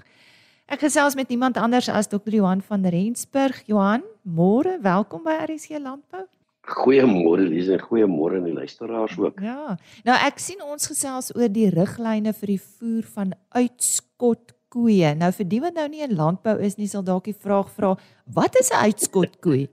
Ek 0.66 0.82
gesels 0.82 1.14
met 1.14 1.30
iemand 1.30 1.62
anders 1.62 1.86
as 1.86 2.10
Dr. 2.10 2.34
Johan 2.40 2.58
van 2.58 2.82
Rensburg. 2.90 3.62
Johan, 3.70 4.02
môre, 4.26 4.80
welkom 4.82 5.22
by 5.22 5.38
RSG 5.46 5.78
Landbou. 5.78 6.26
Goeiemôre 6.74 7.46
Lise, 7.46 7.78
goeiemôre 7.86 8.40
aan 8.42 8.50
die 8.50 8.58
luisteraars 8.58 9.14
ook. 9.22 9.38
Ja. 9.38 9.78
Nou 10.02 10.20
ek 10.26 10.42
sien 10.42 10.58
ons 10.66 10.90
gesels 10.90 11.30
oor 11.38 11.54
die 11.54 11.70
riglyne 11.70 12.34
vir 12.34 12.56
die 12.56 12.62
voer 12.64 13.12
van 13.14 13.38
uitskot 13.54 14.56
koeie. 14.74 15.14
Nou 15.14 15.30
vir 15.38 15.54
die 15.54 15.62
wat 15.62 15.78
nou 15.78 15.86
nie 15.94 16.02
in 16.02 16.18
landbou 16.18 16.58
is 16.58 16.80
nie, 16.80 16.90
sal 16.90 17.06
dalk 17.06 17.30
die 17.30 17.42
vraag 17.46 17.70
vra, 17.78 17.94
wat 18.26 18.58
is 18.58 18.74
'n 18.74 18.90
uitskot 18.90 19.38
koe? 19.38 19.68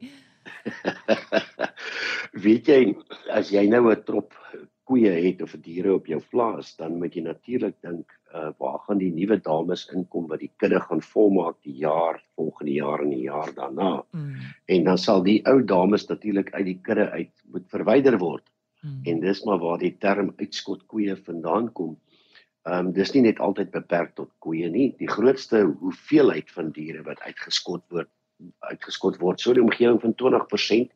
Weet 2.45 2.67
jy 2.67 2.81
as 3.29 3.51
jy 3.53 3.67
nou 3.69 3.89
'n 3.91 4.03
trop 4.07 4.33
koeie 4.83 5.11
het 5.25 5.41
of 5.41 5.55
diere 5.63 5.93
op 5.95 6.07
jou 6.11 6.19
plaas, 6.31 6.73
dan 6.75 6.97
moet 6.99 7.15
jy 7.15 7.23
natuurlik 7.23 7.75
dink, 7.85 8.11
uh, 8.35 8.49
waar 8.59 8.79
gaan 8.85 8.99
die 8.99 9.11
nuwe 9.13 9.37
dames 9.41 9.85
inkom 9.95 10.27
wat 10.31 10.43
die 10.43 10.51
kudde 10.59 10.81
gaan 10.83 11.01
volmaak 11.13 11.59
die 11.63 11.77
jaar 11.85 12.19
volgende 12.35 12.73
jaar 12.75 13.03
en 13.05 13.13
die 13.15 13.23
jaar 13.29 13.53
daarna. 13.55 13.91
Mm. 14.11 14.33
En 14.75 14.89
dan 14.89 14.99
sal 14.99 15.23
die 15.23 15.39
ou 15.49 15.61
dames 15.63 16.07
natuurlik 16.09 16.51
uit 16.53 16.65
die 16.65 16.79
kudde 16.83 17.09
uit 17.09 17.31
moet 17.53 17.69
verwyder 17.71 18.17
word. 18.19 18.45
Mm. 18.81 18.99
En 19.07 19.21
dis 19.23 19.43
maar 19.47 19.61
waar 19.63 19.79
die 19.79 19.95
term 19.97 20.33
uitskot 20.41 20.83
koeie 20.91 21.15
vandaan 21.15 21.71
kom. 21.71 21.95
Ehm 22.63 22.87
um, 22.87 22.91
dis 22.95 23.11
nie 23.15 23.25
net 23.25 23.39
altyd 23.43 23.71
beperk 23.71 24.13
tot 24.15 24.31
koeie 24.39 24.69
nie. 24.71 24.93
Die 24.99 25.09
grootste 25.11 25.63
hoeveelheid 25.79 26.51
van 26.51 26.71
diere 26.75 27.03
wat 27.07 27.23
uitgeskot 27.23 27.83
word 27.91 28.11
uitgeskot 28.59 29.19
word. 29.21 29.41
So 29.41 29.53
die 29.53 29.63
omgewing 29.63 29.99
van 30.01 30.15
20% 30.19 30.93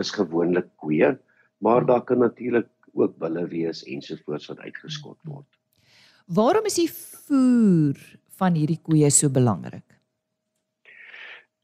is 0.00 0.12
gewoonlik 0.16 0.68
koeie, 0.80 1.18
maar 1.58 1.86
daar 1.86 2.04
kan 2.04 2.18
natuurlik 2.18 2.68
ook 2.92 3.16
bulle 3.18 3.46
wees 3.48 3.84
ensovoorts 3.84 4.50
wat 4.50 4.58
uitgeskot 4.58 5.18
word. 5.28 5.46
Waarom 6.26 6.66
is 6.66 6.78
die 6.78 6.90
voer 6.90 7.98
van 8.38 8.54
hierdie 8.54 8.80
koeie 8.82 9.10
so 9.10 9.30
belangrik? 9.30 9.86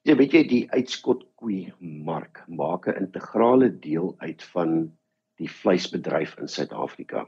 Ja, 0.07 0.15
weet 0.15 0.35
jy 0.37 0.43
die 0.47 0.65
uitskot 0.71 1.25
koei 1.41 1.73
mark 1.81 2.45
maak 2.47 2.87
'n 2.87 3.07
integrale 3.07 3.71
deel 3.71 4.15
uit 4.19 4.43
van 4.55 4.93
die 5.41 5.51
vleisbedryf 5.51 6.37
in 6.39 6.49
Suid-Afrika. 6.49 7.27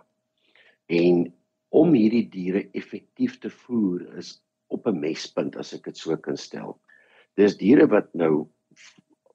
En 0.86 1.32
om 1.68 1.92
hierdie 1.92 2.28
diere 2.30 2.68
effektief 2.72 3.38
te 3.42 3.50
voer 3.50 4.06
is 4.16 4.38
op 4.68 4.86
'n 4.86 5.00
mespunt 5.00 5.56
as 5.56 5.72
ek 5.74 5.84
dit 5.84 5.96
so 5.96 6.16
kan 6.16 6.36
stel. 6.36 6.78
Dis 7.38 7.56
diere 7.56 7.86
wat 7.86 8.10
nou 8.14 8.48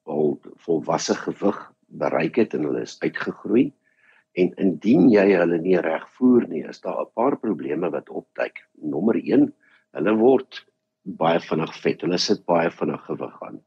al 0.04 0.36
volwasse 0.66 1.14
gewig 1.16 1.60
bereik 1.88 2.36
het 2.36 2.54
en 2.54 2.66
hulle 2.68 2.82
is 2.84 2.98
uitgegroei 3.00 3.70
En 4.34 4.50
indien 4.58 5.06
jy 5.12 5.24
hulle 5.30 5.60
nie 5.62 5.76
reg 5.78 6.06
voer 6.18 6.46
nie, 6.50 6.64
is 6.66 6.80
daar 6.82 7.04
'n 7.04 7.12
paar 7.14 7.36
probleme 7.38 7.90
wat 7.90 8.10
opduik. 8.10 8.64
Nommer 8.94 9.16
1, 9.16 9.52
hulle 9.94 10.14
word 10.18 10.58
baie 11.20 11.38
vinnig 11.40 11.74
vet. 11.84 12.02
Hulle 12.02 12.18
sit 12.18 12.42
baie 12.44 12.70
vinnig 12.70 13.04
gewig 13.06 13.36
aan. 13.46 13.60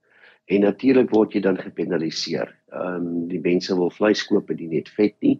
En 0.48 0.62
natuurlik 0.62 1.10
word 1.12 1.34
jy 1.34 1.41
dan 1.41 1.58
gepenaliseer. 1.58 2.51
Ehm 2.72 3.08
um, 3.08 3.27
die 3.27 3.39
mense 3.39 3.75
wil 3.75 3.89
vleis 3.89 4.25
koop 4.27 4.50
en 4.51 4.58
nie 4.58 4.67
net 4.75 4.89
vet 4.89 5.15
nie. 5.22 5.39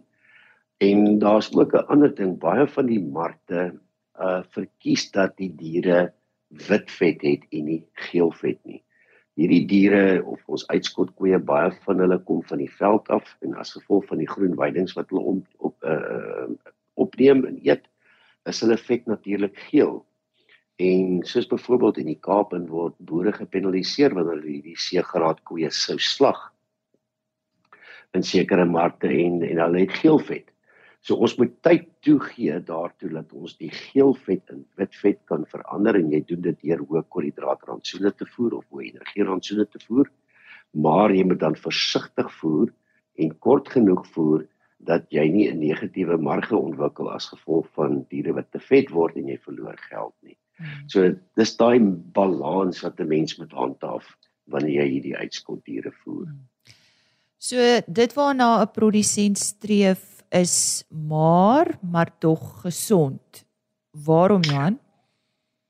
En 0.80 1.18
daar's 1.18 1.52
ook 1.52 1.74
'n 1.74 1.88
ander 1.92 2.14
ding, 2.14 2.38
baie 2.38 2.66
van 2.66 2.86
die 2.86 3.00
markte 3.00 3.72
uh 4.18 4.42
verkies 4.56 5.10
dat 5.10 5.36
die 5.36 5.52
diere 5.56 6.12
wit 6.48 6.90
vet 6.90 7.22
het 7.22 7.44
en 7.52 7.64
nie 7.64 7.84
geel 7.94 8.32
vet 8.32 8.64
nie 8.64 8.82
hierdie 9.38 9.64
diere 9.70 10.22
of 10.26 10.40
ons 10.50 10.64
uitskot 10.72 11.12
koeie 11.18 11.38
baie 11.38 11.70
van 11.84 12.02
hulle 12.02 12.18
kom 12.26 12.40
van 12.48 12.58
die 12.58 12.72
veld 12.80 13.06
af 13.14 13.28
en 13.46 13.54
as 13.62 13.76
gevolg 13.76 14.08
van 14.10 14.18
die 14.18 14.30
groen 14.30 14.56
weidings 14.58 14.96
wat 14.98 15.12
hulle 15.12 15.34
om 15.34 15.44
op 15.62 15.76
uh 15.86 16.50
opneem 16.98 17.44
en 17.46 17.60
eet 17.62 17.84
is 18.50 18.58
hulle 18.64 18.74
vet 18.80 19.04
natuurlik 19.06 19.54
geel. 19.68 20.00
En 20.82 21.20
soos 21.22 21.46
byvoorbeeld 21.46 22.00
in 22.02 22.08
die 22.10 22.18
Kaap 22.18 22.52
en 22.56 22.64
word 22.70 22.96
boere 22.98 23.30
gepenaliseer 23.36 24.14
wanneer 24.16 24.40
hulle 24.40 24.56
hierdie 24.56 24.78
seegraad 24.78 25.44
koeie 25.46 25.70
sou 25.74 25.94
slag 26.02 26.40
in 28.18 28.26
sekere 28.26 28.66
markte 28.66 29.06
en 29.12 29.42
en 29.46 29.62
hulle 29.62 29.84
het 29.84 29.94
geel 30.00 30.18
vet. 30.30 30.50
So 31.08 31.16
ons 31.24 31.38
moet 31.40 31.54
tyd 31.64 31.86
toegee 32.04 32.58
daartoe 32.68 33.08
dat 33.14 33.30
ons 33.32 33.54
die 33.56 33.70
geel 33.72 34.10
vet 34.26 34.50
in 34.52 34.66
wit 34.76 34.96
vet 35.00 35.18
kan 35.30 35.46
verander 35.48 35.96
en 35.96 36.10
jy 36.12 36.18
doen 36.28 36.42
dit 36.44 36.58
deur 36.66 36.82
hoë 36.84 37.00
koolhidraatrantsoene 37.14 38.10
te 38.12 38.26
voer 38.34 38.58
of 38.58 38.66
hoë 38.68 38.90
energierantsoene 38.90 39.64
te 39.72 39.80
voer. 39.86 40.10
Maar 40.76 41.14
jy 41.16 41.22
moet 41.30 41.40
dan 41.40 41.56
versigtig 41.56 42.28
voer 42.42 42.68
en 43.24 43.32
kort 43.46 43.70
genoeg 43.72 44.02
voer 44.12 44.44
dat 44.84 45.06
jy 45.08 45.24
nie 45.32 45.46
'n 45.48 45.58
negatiewe 45.60 46.18
marge 46.18 46.56
ontwikkel 46.56 47.08
as 47.10 47.30
gevolg 47.32 47.66
van 47.72 48.04
diere 48.10 48.36
wat 48.36 48.52
te 48.52 48.60
vet 48.60 48.92
word 48.92 49.16
en 49.16 49.32
jy 49.32 49.38
verloor 49.38 49.80
geld 49.88 50.14
nie. 50.22 50.36
Hmm. 50.58 50.88
So 50.88 51.14
dis 51.36 51.56
daai 51.56 51.80
balans 52.12 52.82
wat 52.84 53.00
'n 53.00 53.08
mens 53.08 53.38
moet 53.38 53.52
handhaaf 53.52 54.04
wanneer 54.44 54.84
jy 54.84 54.88
hierdie 54.90 55.16
uitskot 55.16 55.64
diere 55.64 55.92
voer. 56.04 56.26
Hmm. 56.26 56.44
So 57.38 57.56
dit 57.86 58.14
waarna 58.14 58.60
'n 58.60 58.72
produsent 58.72 59.38
streef 59.38 60.17
is 60.30 60.84
maar 60.88 61.78
maar 61.80 62.18
tog 62.18 62.60
gesond. 62.60 63.46
Waarom 63.90 64.42
Jan? 64.42 64.78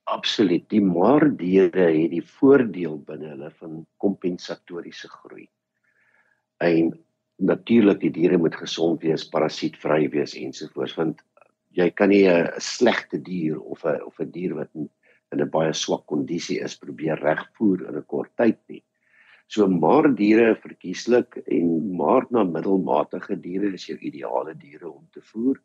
Absoluut. 0.04 0.68
Die 0.68 0.80
maar 0.80 1.36
diere 1.36 1.90
het 1.92 2.10
die 2.10 2.24
voordeel 2.24 2.98
binne 3.04 3.28
hulle 3.34 3.50
van 3.60 3.86
kompensatoriese 3.96 5.08
groei. 5.08 5.48
En 6.56 6.94
natuurlik 7.36 8.00
die 8.00 8.10
diere 8.10 8.38
moet 8.38 8.56
gesond 8.56 9.02
wees, 9.02 9.28
parasietvry 9.28 10.08
wees 10.10 10.34
ensovoorts 10.34 10.96
want 10.98 11.22
jy 11.76 11.90
kan 11.90 12.08
nie 12.08 12.26
'n 12.26 12.50
slegte 12.58 13.18
dier 13.22 13.60
of 13.60 13.84
'n 13.84 14.02
of 14.02 14.18
'n 14.20 14.30
dier 14.30 14.54
wat 14.54 14.70
in 14.74 14.88
'n 15.40 15.50
baie 15.50 15.72
swak 15.72 16.06
kondisie 16.06 16.60
is 16.64 16.76
probeer 16.76 17.20
regvoer 17.20 17.86
in 17.88 17.96
'n 17.96 18.06
kort 18.06 18.32
tyd 18.36 18.58
nie. 18.68 18.82
So 19.48 19.64
maar 19.72 20.10
diere 20.12 20.58
verkieslik 20.60 21.38
en 21.48 21.68
maar 21.96 22.26
na 22.30 22.42
middelmatige 22.44 23.38
diere 23.40 23.72
is 23.78 23.86
jou 23.88 23.96
ideale 23.96 24.52
diere 24.54 24.90
om 24.90 25.06
te 25.12 25.22
voer. 25.30 25.56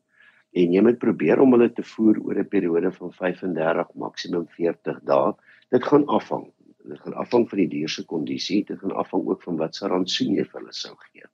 En 0.55 0.71
jy 0.71 0.83
moet 0.85 0.99
probeer 1.01 1.41
om 1.43 1.51
hulle 1.55 1.67
te 1.75 1.83
voer 1.83 2.21
oor 2.23 2.39
'n 2.39 2.47
periode 2.47 2.91
van 2.95 3.11
35 3.11 3.91
maksimum 4.05 4.47
40 4.55 5.01
dae. 5.03 5.33
Dit 5.75 5.83
gaan 5.83 6.05
afhang. 6.07 6.47
Dit 6.87 6.99
gaan 6.99 7.13
afhang 7.25 7.49
van 7.49 7.59
die 7.59 7.67
dier 7.67 7.89
se 7.89 8.05
kondisie, 8.05 8.63
dit 8.63 8.79
gaan 8.79 8.95
afhang 9.03 9.27
ook 9.27 9.43
van 9.43 9.57
wat 9.57 9.75
se 9.75 9.87
rantsoen 9.87 10.35
jy 10.35 10.45
vir 10.45 10.59
hulle 10.61 10.73
sou 10.73 10.95
gee. 10.95 11.27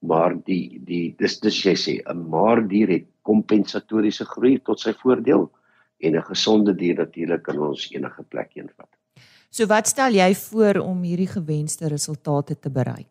Maar 0.00 0.34
die 0.44 0.80
die 0.84 1.14
dis 1.18 1.40
dis 1.40 1.62
jy 1.64 1.74
sê 1.74 1.94
'n 2.02 2.28
maar 2.30 2.66
dier 2.68 2.88
het 2.88 3.06
kompensatoriese 3.22 4.24
groei 4.24 4.58
tot 4.58 4.80
sy 4.80 4.92
voordeel 4.92 5.50
en 6.00 6.16
'n 6.16 6.22
gesonde 6.22 6.74
dier 6.74 6.96
natuurlik 6.96 7.42
kan 7.42 7.58
ons 7.58 7.90
enige 7.92 8.22
plek 8.22 8.50
heen 8.54 8.70
vat. 8.76 8.90
So 9.48 9.64
wat 9.66 9.88
stel 9.88 10.12
jy 10.12 10.28
voor 10.36 10.82
om 10.84 11.00
hierdie 11.02 11.30
gewenste 11.30 11.88
resultate 11.88 12.58
te 12.60 12.70
bereik? 12.70 13.08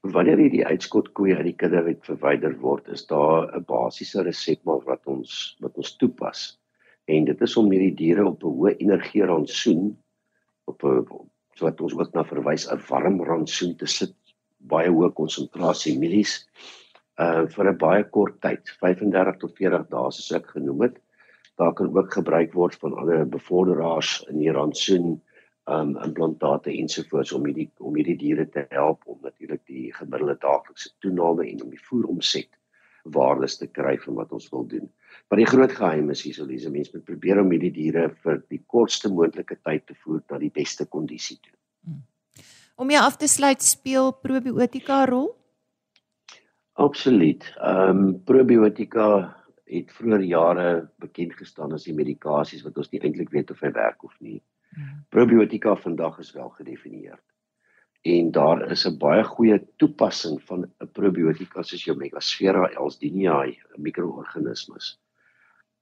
Wanneer 0.00 0.40
hierdie 0.40 0.66
uitskot 0.66 1.10
koeie 1.16 1.36
uit 1.36 1.46
die 1.48 1.56
kudde 1.56 1.80
uit 1.86 2.04
verwyder 2.04 2.54
word, 2.60 2.88
is 2.88 3.06
daar 3.08 3.48
'n 3.56 3.64
basiese 3.64 4.22
resep 4.22 4.60
wat 4.64 5.06
ons 5.06 5.56
wat 5.60 5.76
ons 5.76 5.96
toepas. 5.96 6.58
En 7.08 7.24
dit 7.24 7.40
is 7.40 7.56
om 7.56 7.70
hierdie 7.70 7.94
diere 7.96 8.26
op 8.26 8.44
'n 8.44 8.52
hoë 8.52 8.76
energie 8.78 9.24
rantsoen 9.24 9.96
op 10.64 10.84
'n 10.84 11.06
wat 11.60 11.80
ons 11.80 11.94
ook 11.94 12.14
na 12.14 12.24
verwys 12.24 12.68
'n 12.68 12.80
warm 12.88 13.20
rantsoen 13.24 13.76
te 13.76 13.86
sit, 13.86 14.14
baie 14.58 14.88
hoë 14.88 15.12
konsentrasie 15.14 15.98
mielies 15.98 16.46
uh 17.18 17.46
vir 17.46 17.68
'n 17.72 17.78
baie 17.78 18.04
kort 18.04 18.40
tyd, 18.40 18.68
35 18.80 19.36
tot 19.38 19.56
40 19.56 19.88
dae 19.88 20.10
soos 20.12 20.32
ek 20.32 20.46
genoem 20.46 20.82
het 20.82 21.00
daar 21.60 21.74
kan 21.76 21.90
ook 21.96 22.12
gebruik 22.12 22.54
word 22.56 22.76
van 22.80 22.96
ander 22.96 23.26
bevorderaars 23.28 24.20
in 24.32 24.38
die 24.40 24.52
rantsoen 24.52 25.18
um 25.70 25.92
implantate 26.00 26.72
ensovoorts 26.72 27.32
om 27.36 27.44
hierdie 27.46 27.68
om 27.84 27.96
hierdie 27.98 28.16
diere 28.18 28.46
te 28.48 28.64
help 28.72 29.04
om 29.04 29.18
natuurlik 29.22 29.60
die 29.68 29.90
gemiddelde 29.94 30.38
daaglikse 30.40 30.90
toename 31.04 31.44
en 31.50 31.62
om 31.66 31.70
die 31.70 31.82
voer 31.88 32.08
omset 32.10 32.48
waardes 33.04 33.58
te 33.60 33.68
kry 33.68 33.94
van 34.00 34.16
wat 34.18 34.32
ons 34.36 34.48
wil 34.52 34.66
doen. 34.68 34.88
Maar 35.28 35.40
die 35.40 35.48
groot 35.48 35.72
geheim 35.72 36.10
is 36.12 36.22
hier, 36.22 36.36
Elise, 36.42 36.70
mense 36.70 36.92
moet 36.94 37.04
probeer 37.04 37.40
om 37.40 37.52
hierdie 37.52 37.72
diere 37.72 38.10
vir 38.24 38.42
die 38.52 38.60
kortste 38.66 39.08
moontlike 39.12 39.56
tyd 39.64 39.86
te 39.88 39.96
voer 40.02 40.20
na 40.30 40.40
die 40.42 40.52
beste 40.52 40.84
kondisie 40.86 41.38
toe. 41.40 41.56
Hmm. 41.86 42.02
Om 42.80 42.92
jy 42.92 43.00
af 43.00 43.16
te 43.20 43.28
sluit, 43.28 43.62
speel 43.64 44.12
probiotika 44.24 45.04
rol? 45.08 45.30
Absoluut. 46.80 47.44
Ehm 47.60 48.04
um, 48.04 48.14
probiotika 48.24 49.06
het 49.70 49.92
vroeër 49.94 50.26
jare 50.26 50.68
bekend 50.98 51.34
gestaan 51.38 51.72
as 51.72 51.86
die 51.86 51.94
medikasies 51.94 52.64
wat 52.66 52.76
ons 52.76 52.90
nie 52.90 53.00
eintlik 53.00 53.30
weet 53.30 53.50
of 53.54 53.60
hy 53.60 53.70
werk 53.72 54.04
of 54.04 54.16
nie. 54.20 54.40
Hmm. 54.74 55.04
Probiotika 55.14 55.76
vandag 55.76 56.18
is 56.18 56.32
wel 56.34 56.48
gedefinieer 56.58 57.18
en 58.02 58.30
daar 58.30 58.70
is 58.70 58.86
'n 58.86 58.98
baie 58.98 59.24
goeie 59.24 59.58
toepassing 59.76 60.42
van 60.42 60.60
'n 60.80 60.90
probiotika 60.92 61.62
soos 61.62 61.84
jou 61.84 61.96
Megasfera 61.96 62.70
elsdiniae, 62.70 63.56
'n 63.76 63.82
mikroorganismes. 63.82 64.98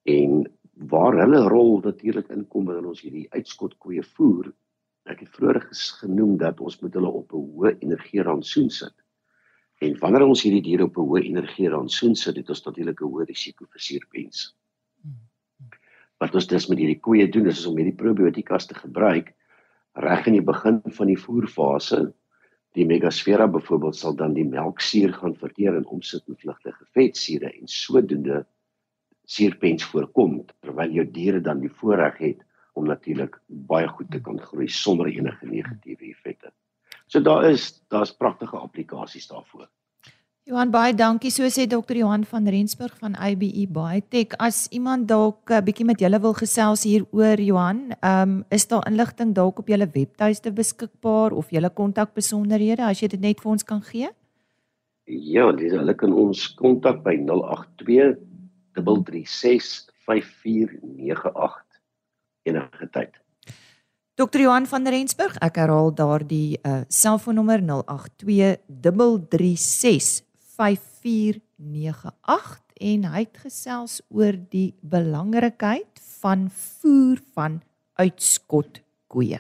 En 0.03 0.59
waar 0.73 1.13
hulle 1.13 1.49
rol 1.49 1.81
natuurlik 1.81 2.29
inkom 2.29 2.65
wanneer 2.65 2.89
ons 2.89 3.01
hierdie 3.01 3.31
uitskotkoeie 3.31 4.03
voer, 4.03 4.53
ek 5.05 5.21
het 5.21 5.29
vroeër 5.29 5.69
genoem 6.01 6.37
dat 6.37 6.61
ons 6.61 6.81
moet 6.81 6.95
hulle 6.95 7.09
op 7.09 7.33
'n 7.33 7.37
hoë 7.37 7.79
energie 7.79 8.23
rantsoen 8.23 8.71
sit. 8.71 8.95
En 9.79 9.99
wanneer 9.99 10.27
ons 10.27 10.43
hierdie 10.43 10.63
diere 10.63 10.89
op 10.89 10.97
'n 10.99 11.07
hoë 11.07 11.25
energie 11.25 11.69
rantsoen 11.71 12.15
sit, 12.15 12.37
het 12.37 12.49
ons 12.49 12.65
natuurlik 12.65 13.01
'n 13.01 13.11
hoë 13.11 13.27
risiko 13.27 13.67
vir 13.67 13.81
suurpens. 13.81 14.55
Wat 16.19 16.35
ons 16.35 16.47
dus 16.47 16.67
met 16.69 16.79
hierdie 16.79 17.01
koeie 17.01 17.29
doen 17.29 17.47
is 17.47 17.67
om 17.67 17.77
hierdie 17.77 17.95
probiotikas 17.95 18.67
te 18.67 18.75
gebruik 18.75 19.35
reg 19.95 20.27
in 20.27 20.33
die 20.33 20.43
begin 20.43 20.83
van 20.85 21.07
die 21.07 21.19
voerfase 21.19 22.13
die 22.77 22.87
megasfera 22.87 23.47
byvoorbeeld 23.49 23.97
sal 23.97 24.15
dan 24.15 24.35
die 24.35 24.47
melksuur 24.47 25.13
gaan 25.13 25.35
verteer 25.35 25.75
en 25.75 25.87
omsit 25.87 26.23
in 26.29 26.37
vlugtige 26.37 26.85
vetsure 26.95 27.51
en 27.51 27.67
sodoende 27.67 28.47
suurpens 29.25 29.85
voorkom 29.85 30.45
terwyl 30.61 30.91
jou 30.91 31.07
diere 31.11 31.41
dan 31.41 31.61
die 31.61 31.73
voorreg 31.81 32.19
het 32.19 32.45
om 32.79 32.87
natuurlik 32.87 33.41
baie 33.47 33.89
goed 33.89 34.11
te 34.11 34.21
kan 34.21 34.39
groei 34.39 34.69
sonder 34.69 35.07
enige 35.11 35.47
negatiewe 35.47 36.05
effekte. 36.13 36.18
So 37.19 37.25
daar 37.25 37.51
is 37.51 37.83
daar's 37.89 38.13
pragtige 38.15 38.57
aplikasies 38.57 39.27
daarvoor. 39.27 39.67
Johan 40.47 40.71
baie 40.71 40.95
dankie. 40.95 41.31
So 41.35 41.49
sê 41.51 41.67
dokter 41.67 41.97
Johan 41.99 42.25
van 42.25 42.47
Rensburg 42.47 42.95
van 42.99 43.17
IBE 43.19 43.67
Biotech. 43.75 44.37
As 44.39 44.69
iemand 44.71 45.09
dalk 45.09 45.51
'n 45.51 45.53
uh, 45.53 45.61
bietjie 45.61 45.87
met 45.87 46.01
julle 46.01 46.21
wil 46.21 46.33
gesels 46.33 46.83
hieroor 46.83 47.41
Johan, 47.41 47.91
ehm 48.01 48.23
um, 48.23 48.45
is 48.49 48.69
daar 48.69 48.87
inligting 48.87 49.35
dalk 49.35 49.59
op 49.59 49.69
julle 49.69 49.91
webtuiste 49.93 50.53
beskikbaar 50.53 51.33
of 51.33 51.51
julle 51.51 51.71
kontakbesonderhede 51.71 52.83
as 52.87 53.01
jy 53.01 53.09
dit 53.09 53.21
net 53.21 53.41
vir 53.41 53.51
ons 53.51 53.65
kan 53.65 53.83
gee? 53.83 54.09
Ja, 55.05 55.53
dis 55.53 55.73
hulle 55.73 55.95
kan 55.95 56.13
ons 56.13 56.55
kontak 56.55 57.03
by 57.03 57.17
082 57.27 58.17
336 58.75 59.91
5498 60.07 61.65
enige 62.43 62.91
tyd. 62.91 63.11
Dokter 64.19 64.43
Johan 64.43 64.65
van 64.67 64.83
Rensburg, 64.91 65.37
ek 65.47 65.61
herhaal 65.61 65.93
daardie 65.95 66.59
uh 66.67 66.81
selfoonnommer 66.91 67.61
082 67.63 68.59
336 69.31 70.27
5498 70.59 72.59
en 72.91 73.07
hy 73.13 73.23
het 73.23 73.39
gesels 73.45 74.03
oor 74.11 74.35
die 74.51 74.75
belangrikheid 74.83 76.03
van 76.19 76.51
voer 76.51 77.23
van 77.39 77.63
uitskot 77.95 78.83
koeie. 79.07 79.39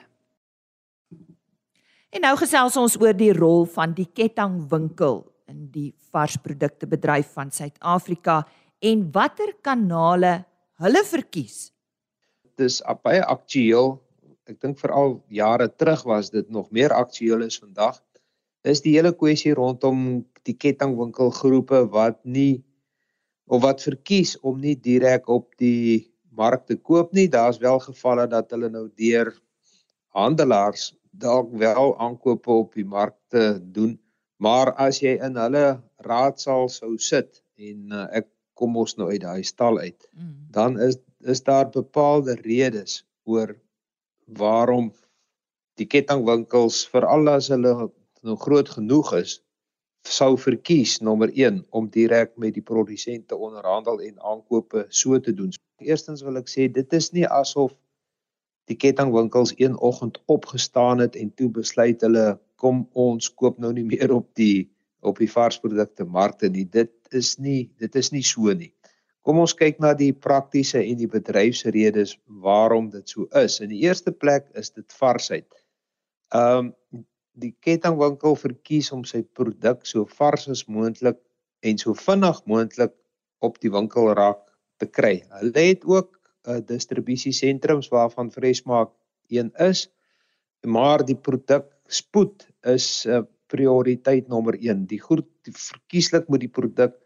En 2.15 2.23
nou 2.23 2.39
gesels 2.39 2.79
ons 2.79 2.95
oor 3.03 3.19
die 3.19 3.35
rol 3.35 3.67
van 3.75 3.99
die 3.99 4.07
kettingwinkel 4.07 5.27
in 5.51 5.75
die 5.75 5.91
varsprodukte 6.15 6.87
bedryf 6.87 7.35
van 7.35 7.51
Suid-Afrika 7.51 8.47
en 8.79 9.11
watter 9.11 9.59
kanale 9.59 10.47
hulle 10.79 11.03
verkies. 11.03 11.75
Dis 12.55 12.79
baie 13.03 13.27
aktueel. 13.27 13.99
Ek 14.49 14.61
dink 14.61 14.79
veral 14.81 15.19
jare 15.29 15.69
terug 15.69 16.05
was 16.09 16.31
dit 16.33 16.49
nog 16.51 16.71
meer 16.73 16.95
aktueel 16.97 17.45
as 17.45 17.61
vandag 17.61 17.99
is 18.67 18.83
die 18.85 18.95
hele 18.97 19.13
kwessie 19.15 19.55
rondom 19.55 20.25
die 20.47 20.57
kettingwinkelgroepe 20.57 21.85
wat 21.95 22.19
nie 22.25 22.65
of 23.49 23.63
wat 23.65 23.83
verkies 23.85 24.37
om 24.43 24.61
nie 24.61 24.75
direk 24.77 25.29
op 25.29 25.55
die 25.61 26.11
mark 26.39 26.67
te 26.67 26.77
koop 26.77 27.15
nie. 27.17 27.29
Daar's 27.29 27.59
wel 27.63 27.79
gevalle 27.81 28.27
dat 28.29 28.51
hulle 28.53 28.69
nou 28.71 28.89
deur 28.99 29.33
handelaars 30.15 30.93
dalk 31.19 31.51
wel 31.59 31.95
aankope 31.99 32.51
op 32.51 32.75
die 32.77 32.85
mark 32.87 33.17
te 33.33 33.59
doen. 33.63 33.97
Maar 34.39 34.73
as 34.79 35.01
jy 35.03 35.17
in 35.25 35.39
hulle 35.41 35.81
raadsaal 36.07 36.69
sou 36.71 36.97
sit 36.99 37.41
en 37.59 37.95
uh, 37.95 38.07
ek 38.21 38.29
kom 38.59 38.77
ons 38.79 38.95
nou 38.99 39.09
uit 39.11 39.23
daai 39.23 39.43
stal 39.47 39.79
uit, 39.79 40.09
mm. 40.15 40.35
dan 40.55 40.79
is 40.83 40.99
is 41.27 41.41
daar 41.43 41.67
bepaalde 41.75 42.37
redes 42.45 43.01
oor 43.27 43.57
waarom 44.37 44.93
die 45.79 45.87
kettingwinkels 45.87 46.85
veral 46.93 47.29
as 47.33 47.49
hulle 47.53 47.75
nou 48.27 48.37
groot 48.37 48.69
genoeg 48.69 49.13
is 49.23 49.39
sou 50.09 50.37
verkies 50.41 50.99
nommer 51.05 51.31
1 51.35 51.65
om 51.71 51.89
direk 51.93 52.33
met 52.37 52.55
die 52.57 52.65
produsente 52.65 53.37
onderhandel 53.37 54.01
en 54.01 54.17
aankope 54.21 54.87
so 54.89 55.19
te 55.21 55.35
doen. 55.35 55.53
Eerstens 55.85 56.23
wil 56.23 56.41
ek 56.41 56.49
sê 56.49 56.69
dit 56.73 56.93
is 56.97 57.11
nie 57.13 57.27
asof 57.27 57.75
die 58.69 58.77
kettingwinkels 58.77 59.55
een 59.57 59.77
oggend 59.79 60.19
opgestaan 60.27 61.05
het 61.05 61.17
en 61.17 61.31
toe 61.35 61.49
besluit 61.49 62.01
hulle 62.05 62.39
kom 62.61 62.87
ons 62.93 63.31
koop 63.31 63.59
nou 63.59 63.73
nie 63.73 63.87
meer 63.87 64.13
op 64.15 64.29
die 64.37 64.69
op 65.07 65.21
die 65.23 65.31
varsprodukte 65.31 66.05
markte 66.05 66.49
nie. 66.51 66.65
Dit 66.65 66.93
is 67.15 67.37
nie 67.39 67.71
dit 67.79 67.95
is 67.97 68.11
nie 68.13 68.25
so 68.27 68.53
nie. 68.53 68.73
Kom 69.27 69.41
ons 69.43 69.55
kyk 69.55 69.81
na 69.83 69.93
die 69.95 70.13
praktiese 70.13 70.81
en 70.81 70.99
die 71.01 71.11
bedryfsredes 71.11 72.17
waarom 72.45 72.91
dit 72.91 73.09
so 73.09 73.27
is. 73.37 73.59
In 73.61 73.73
die 73.73 73.83
eerste 73.85 74.13
plek 74.13 74.49
is 74.55 74.71
dit 74.71 74.99
varsheid. 75.01 75.49
Ehm 76.35 76.71
um, 76.71 76.75
die 77.39 77.53
kettingwinkel 77.63 78.35
verkies 78.35 78.89
om 78.91 79.05
sy 79.07 79.21
produk 79.39 79.85
so 79.87 80.09
vars 80.19 80.49
as 80.51 80.65
moontlik 80.67 81.21
en 81.63 81.79
so 81.79 81.95
vinnig 81.95 82.41
moontlik 82.51 82.91
op 83.47 83.61
die 83.63 83.71
winkelrak 83.71 84.41
te 84.83 84.89
kry. 84.91 85.21
Hulle 85.39 85.67
het 85.69 85.85
ook 85.87 86.19
'n 86.19 86.57
uh, 86.57 86.61
distribusiesentrums 86.67 87.89
waarvan 87.95 88.33
Freshmark 88.35 88.91
een 89.29 89.53
is, 89.55 89.89
maar 90.67 91.05
die 91.05 91.17
produk 91.17 91.71
spoed 91.87 92.49
is 92.63 93.07
'n 93.07 93.11
uh, 93.11 93.23
prioriteit 93.47 94.29
nommer 94.29 94.55
1. 94.61 94.87
Die 94.87 95.01
goed 95.01 95.29
verkieslik 95.45 96.29
moet 96.29 96.41
die 96.41 96.55
produk 96.59 96.99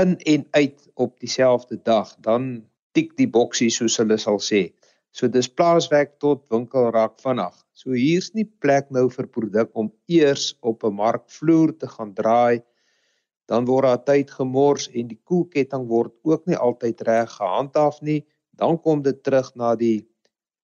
in 0.00 0.16
en 0.18 0.46
uit 0.50 0.88
op 0.94 1.20
dieselfde 1.20 1.78
dag, 1.82 2.14
dan 2.20 2.64
tik 2.92 3.16
die 3.16 3.28
boksie 3.28 3.70
soos 3.72 3.96
hulle 4.00 4.18
sal 4.20 4.40
sê. 4.40 4.68
So 5.16 5.28
dis 5.32 5.48
plaaswerk 5.48 6.18
tot 6.20 6.42
winkelrak 6.52 7.14
vinnig. 7.24 7.54
So 7.72 7.96
hier's 7.96 8.32
nie 8.36 8.44
plek 8.44 8.90
nou 8.92 9.06
vir 9.12 9.28
produk 9.32 9.70
om 9.72 9.88
eers 10.12 10.54
op 10.60 10.84
'n 10.84 10.96
markvloer 10.96 11.72
te 11.80 11.88
gaan 11.88 12.12
draai. 12.14 12.62
Dan 13.48 13.64
word 13.64 13.84
daar 13.84 14.04
tyd 14.04 14.30
gemors 14.30 14.88
en 14.92 15.08
die 15.08 15.20
koelketting 15.24 15.86
word 15.88 16.12
ook 16.22 16.46
nie 16.46 16.56
altyd 16.56 17.00
reg 17.08 17.30
gehandhaaf 17.30 18.02
nie. 18.02 18.26
Dan 18.52 18.80
kom 18.80 19.02
dit 19.02 19.22
terug 19.22 19.54
na 19.56 19.74
die 19.74 20.06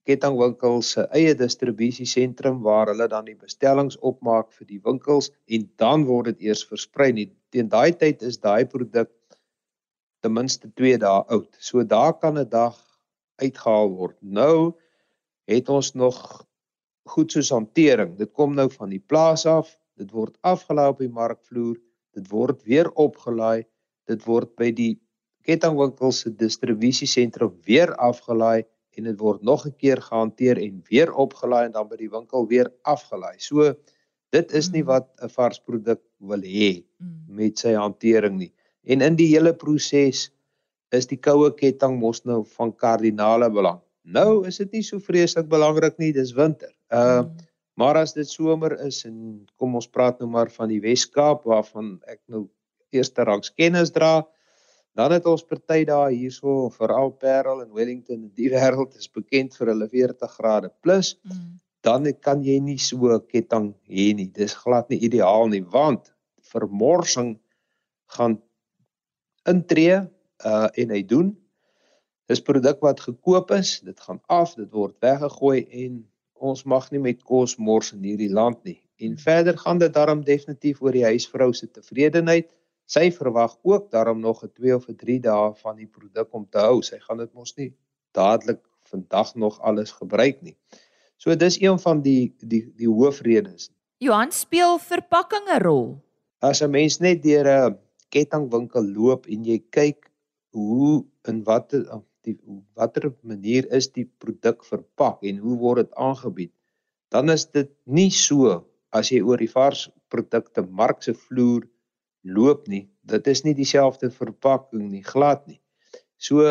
kettingwinkel 0.05 0.83
se 0.83 1.07
eie 1.15 1.35
distribusiesentrum 1.35 2.61
waar 2.63 2.91
hulle 2.91 3.09
dan 3.09 3.25
die 3.25 3.39
bestellings 3.39 3.99
opmaak 4.01 4.53
vir 4.53 4.67
die 4.67 4.81
winkels 4.85 5.31
en 5.47 5.71
dan 5.77 6.05
word 6.05 6.33
dit 6.33 6.49
eers 6.49 6.65
versprei. 6.67 7.13
Nie. 7.13 7.31
Teen 7.51 7.69
daai 7.69 7.93
tyd 7.93 8.23
is 8.23 8.39
daai 8.39 8.65
produk 8.67 9.11
ten 10.23 10.33
minste 10.33 10.71
2 10.79 10.99
dae 11.03 11.23
oud. 11.35 11.57
So 11.59 11.85
daar 11.85 12.15
kan 12.19 12.39
'n 12.39 12.49
dag 12.49 12.79
uitgehaal 13.43 13.91
word. 13.91 14.17
Nou 14.21 14.75
het 15.51 15.69
ons 15.69 15.93
nog 15.95 16.47
goed 17.11 17.33
soos 17.33 17.51
hantering. 17.51 18.17
Dit 18.19 18.33
kom 18.33 18.55
nou 18.55 18.69
van 18.71 18.89
die 18.89 19.03
plaas 19.03 19.47
af, 19.47 19.79
dit 19.99 20.11
word 20.11 20.39
afgelaai 20.41 20.89
op 20.89 21.01
die 21.03 21.13
markvloer, 21.13 21.77
dit 22.15 22.29
word 22.31 22.63
weer 22.69 22.91
opgelaai, 22.91 23.65
dit 24.11 24.25
word 24.25 24.55
by 24.57 24.71
die 24.71 25.01
kettingwinkels 25.47 26.23
se 26.23 26.31
distribusiesentrum 26.31 27.57
weer 27.67 27.95
afgelaai 27.97 28.63
en 28.97 29.09
dit 29.09 29.19
word 29.19 29.43
nog 29.43 29.67
'n 29.67 29.75
keer 29.77 30.01
gehanteer 30.01 30.59
en 30.59 30.83
weer 30.91 31.13
opgelaai 31.13 31.67
en 31.67 31.73
dan 31.73 31.89
by 31.89 31.97
die 31.97 32.11
winkel 32.11 32.47
weer 32.47 32.71
afgelaai. 32.83 33.39
So 33.39 33.75
dit 34.31 34.53
is 34.53 34.71
nie 34.71 34.83
mm. 34.83 34.89
wat 34.89 35.09
'n 35.23 35.29
vars 35.29 35.59
produk 35.59 36.01
wil 36.19 36.43
hê 36.43 36.85
mm. 36.99 37.25
met 37.29 37.59
sy 37.59 37.75
hantering 37.75 38.39
nie. 38.39 38.53
En 38.87 39.05
in 39.05 39.17
die 39.17 39.29
hele 39.31 39.53
proses 39.55 40.31
is 40.93 41.09
die 41.09 41.19
koue 41.21 41.53
ketting 41.57 41.99
mos 42.01 42.25
nou 42.29 42.43
van 42.57 42.73
kardinale 42.77 43.49
belang. 43.51 43.81
Nou 44.03 44.43
is 44.49 44.59
dit 44.59 44.79
nie 44.79 44.85
so 44.85 44.99
vreeslik 45.01 45.49
belangrik 45.51 45.99
nie, 46.03 46.13
dis 46.13 46.35
winter. 46.37 46.73
Uh 46.93 47.25
maar 47.81 47.97
as 47.97 48.13
dit 48.13 48.29
somer 48.29 48.75
is 48.85 48.99
en 49.09 49.15
kom 49.57 49.79
ons 49.79 49.87
praat 49.89 50.19
nou 50.21 50.27
maar 50.29 50.51
van 50.53 50.69
die 50.69 50.81
Wes-Kaap 50.83 51.47
waarvan 51.49 51.95
ek 52.05 52.19
nou 52.29 52.43
eerste 52.93 53.25
rangs 53.25 53.49
kennis 53.57 53.95
dra, 53.95 54.27
dan 54.93 55.15
het 55.17 55.27
ons 55.27 55.45
party 55.49 55.87
dae 55.89 56.11
hierso 56.13 56.69
veral 56.75 57.15
Parel 57.17 57.63
en 57.65 57.73
Wellington 57.73 58.27
in 58.27 58.33
die 58.37 58.51
wêreld 58.55 58.93
is 59.01 59.09
bekend 59.09 59.57
vir 59.57 59.73
hulle 59.73 59.89
40 59.89 60.37
grade 60.37 60.71
plus. 60.85 61.15
Mm. 61.25 61.57
Dan 61.83 62.13
kan 62.21 62.45
jy 62.45 62.59
nie 62.61 62.79
so 62.79 63.17
ketting 63.33 63.73
hê 63.89 64.13
nie. 64.15 64.29
Dis 64.29 64.55
glad 64.55 64.93
nie 64.93 65.01
ideaal 65.09 65.49
nie 65.51 65.65
want 65.65 66.13
vermorsing 66.53 67.39
gaan 68.13 68.37
intree 69.49 70.01
uh 70.47 70.69
en 70.75 70.91
hy 70.91 71.03
doen. 71.07 71.33
Dis 72.31 72.43
produk 72.43 72.81
wat 72.81 73.01
gekoop 73.01 73.51
is, 73.51 73.81
dit 73.85 74.01
gaan 74.01 74.21
af, 74.27 74.55
dit 74.55 74.71
word 74.73 74.97
weggegooi 75.03 75.67
en 75.85 76.01
ons 76.43 76.65
mag 76.65 76.89
nie 76.91 77.01
met 77.03 77.23
kos 77.23 77.57
mors 77.59 77.93
in 77.95 78.03
hierdie 78.07 78.33
land 78.33 78.63
nie. 78.65 78.81
En 79.03 79.19
verder 79.19 79.59
gaan 79.59 79.79
dit 79.79 79.93
daarom 79.95 80.25
definitief 80.25 80.83
oor 80.83 80.95
die 80.95 81.05
huisvrou 81.07 81.53
se 81.55 81.69
tevredenheid. 81.71 82.51
Sy 82.87 83.11
verwag 83.15 83.55
ook 83.63 83.91
daarom 83.91 84.21
nog 84.21 84.43
'n 84.45 84.53
2 84.55 84.75
of 84.77 84.89
'n 84.89 84.97
3 84.97 85.21
dae 85.21 85.55
van 85.55 85.77
die 85.77 85.87
produk 85.87 86.35
om 86.35 86.47
te 86.51 86.59
hou. 86.59 86.83
Sy 86.83 86.99
gaan 86.99 87.19
dit 87.19 87.33
mos 87.35 87.57
nie 87.57 87.73
dadelik 88.13 88.61
vandag 88.85 89.35
nog 89.35 89.61
alles 89.61 89.91
gebruik 89.91 90.43
nie. 90.43 90.57
So 91.17 91.35
dis 91.37 91.61
een 91.61 91.79
van 91.79 92.03
die 92.03 92.35
die 92.39 92.73
die 92.77 92.89
hoofredes. 92.89 93.71
Johan 93.99 94.33
speel 94.33 94.79
verpakking 94.79 95.47
'n 95.49 95.63
rol. 95.63 96.03
As 96.41 96.63
'n 96.63 96.71
mens 96.71 96.99
net 96.99 97.23
deur 97.23 97.47
'n 97.47 97.79
kettingwinkel 98.13 98.87
loop 98.97 99.29
en 99.33 99.45
jy 99.49 99.59
kyk 99.75 100.11
hoe 100.57 101.03
in 101.29 101.43
watter 101.49 101.87
die 102.23 102.37
watter 102.79 103.09
manier 103.27 103.67
is 103.75 103.89
die 103.91 104.05
produk 104.23 104.63
verpak 104.69 105.25
en 105.27 105.41
hoe 105.43 105.57
word 105.59 105.83
dit 105.83 105.97
aangebied, 105.99 106.53
dan 107.11 107.33
is 107.33 107.49
dit 107.51 107.73
nie 107.87 108.11
so 108.15 108.61
as 108.95 109.11
jy 109.11 109.23
oor 109.25 109.41
die 109.41 109.51
vars 109.51 109.89
produkte 110.13 110.63
mark 110.63 111.03
se 111.03 111.17
vloer 111.17 111.65
loop 112.23 112.69
nie. 112.71 112.87
Dit 113.03 113.27
is 113.27 113.43
nie 113.43 113.57
dieselfde 113.59 114.13
verpakking 114.15 114.87
nie, 114.93 115.03
glad 115.03 115.43
nie. 115.49 115.59
So 116.23 116.47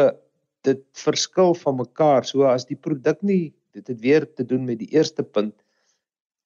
dit 0.67 0.83
verskil 0.97 1.55
van 1.61 1.77
mekaar. 1.79 2.27
So 2.27 2.49
as 2.49 2.67
die 2.67 2.77
produk 2.77 3.21
nie 3.23 3.53
dit 3.71 3.87
het 3.87 3.99
weer 4.03 4.25
te 4.27 4.43
doen 4.43 4.65
met 4.67 4.81
die 4.81 4.89
eerste 4.91 5.23
punt. 5.23 5.55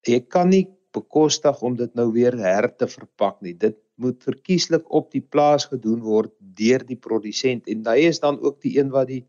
Jy 0.06 0.22
kan 0.30 0.52
nie 0.54 0.68
bekostig 0.94 1.62
om 1.66 1.74
dit 1.80 1.92
nou 1.98 2.12
weer 2.14 2.38
her 2.38 2.70
te 2.70 2.88
verpak 2.88 3.42
nie. 3.42 3.56
Dit 3.58 3.80
moet 3.96 4.24
verkieslik 4.24 4.88
op 4.94 5.12
die 5.12 5.22
plaas 5.22 5.66
gedoen 5.72 6.02
word 6.04 6.34
deur 6.40 6.84
die 6.84 7.00
produsent 7.00 7.68
en 7.72 7.86
hy 7.88 8.08
is 8.10 8.20
dan 8.24 8.40
ook 8.44 8.60
die 8.64 8.76
een 8.80 8.92
wat 8.92 9.08
die 9.12 9.24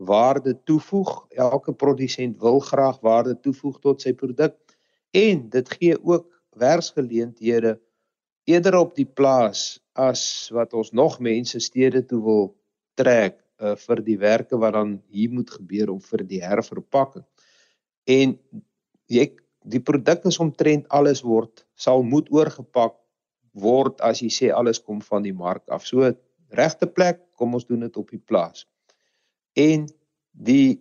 waarde 0.00 0.54
toevoeg. 0.64 1.26
Elke 1.36 1.72
produsent 1.76 2.38
wil 2.40 2.60
graag 2.64 3.00
waarde 3.04 3.36
toevoeg 3.40 3.80
tot 3.80 4.04
sy 4.04 4.12
produk 4.16 4.56
en 5.16 5.48
dit 5.52 5.72
gee 5.76 5.96
ook 5.98 6.28
werksgeleenthede 6.60 7.76
eerder 8.48 8.76
op 8.78 8.94
die 8.96 9.08
plaas 9.08 9.80
as 9.92 10.22
wat 10.54 10.72
ons 10.74 10.92
nog 10.96 11.18
mense 11.20 11.60
stede 11.60 12.02
toe 12.06 12.20
wil 12.24 12.46
trek 12.98 13.38
uh, 13.60 13.76
vir 13.76 14.02
die 14.04 14.16
werke 14.18 14.58
wat 14.58 14.74
dan 14.76 14.96
hier 15.12 15.32
moet 15.32 15.50
gebeur 15.50 15.92
om 15.92 16.00
vir 16.00 16.24
die 16.26 16.40
herverpakking. 16.42 17.26
En 18.08 18.36
jy 19.10 19.28
die 19.68 19.82
produk 19.84 20.24
is 20.30 20.40
omtrent 20.40 20.88
alles 20.88 21.20
word 21.26 21.66
sal 21.76 22.02
moet 22.02 22.30
oorgepak 22.32 22.96
word 23.52 24.00
as 24.00 24.22
jy 24.22 24.30
sê 24.30 24.50
alles 24.54 24.78
kom 24.78 25.00
van 25.02 25.22
die 25.26 25.34
mark 25.34 25.62
af. 25.68 25.86
So 25.86 26.12
regte 26.54 26.86
plek, 26.86 27.22
kom 27.38 27.54
ons 27.54 27.66
doen 27.66 27.86
dit 27.86 27.96
op 27.96 28.10
die 28.10 28.22
plaas. 28.22 28.66
En 29.58 29.88
die 30.30 30.80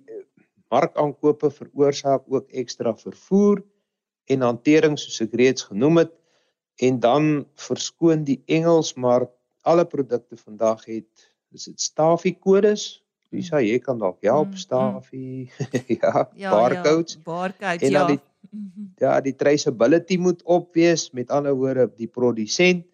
markaankope 0.70 1.50
veroorsaak 1.52 2.24
ook 2.28 2.50
ekstra 2.62 2.94
vervoer 2.98 3.64
en 4.30 4.46
hantering 4.46 4.98
soos 5.02 5.22
ek 5.26 5.34
reeds 5.42 5.66
genoem 5.70 6.04
het 6.04 6.14
en 6.86 7.00
dan 7.04 7.30
verskoon 7.60 8.24
die 8.28 8.40
Engels 8.46 8.94
maar 8.94 9.28
alle 9.68 9.86
produkte 9.86 10.38
vandag 10.38 10.86
het 10.86 11.30
is 11.52 11.66
dit 11.72 11.82
stafie 11.82 12.36
kodes 12.38 13.02
Lisa 13.34 13.62
jy 13.62 13.78
kan 13.82 14.00
dalk 14.02 14.22
help 14.26 14.54
mm, 14.54 14.62
stafie 14.62 15.50
mm. 15.50 15.82
ja, 16.02 16.26
ja 16.36 16.54
barcodes 16.54 17.18
ja, 17.18 17.26
barcodes 17.26 17.88
en 17.88 17.98
dan 17.98 18.14
ja. 18.14 18.22
Die 18.52 18.60
mhm. 18.60 18.88
ja 19.02 19.20
die 19.22 19.36
traceability 19.36 20.18
moet 20.18 20.44
op 20.44 20.74
wees 20.76 21.12
met 21.12 21.32
ander 21.32 21.56
woorde 21.56 21.90
die 21.98 22.08
produsent 22.08 22.86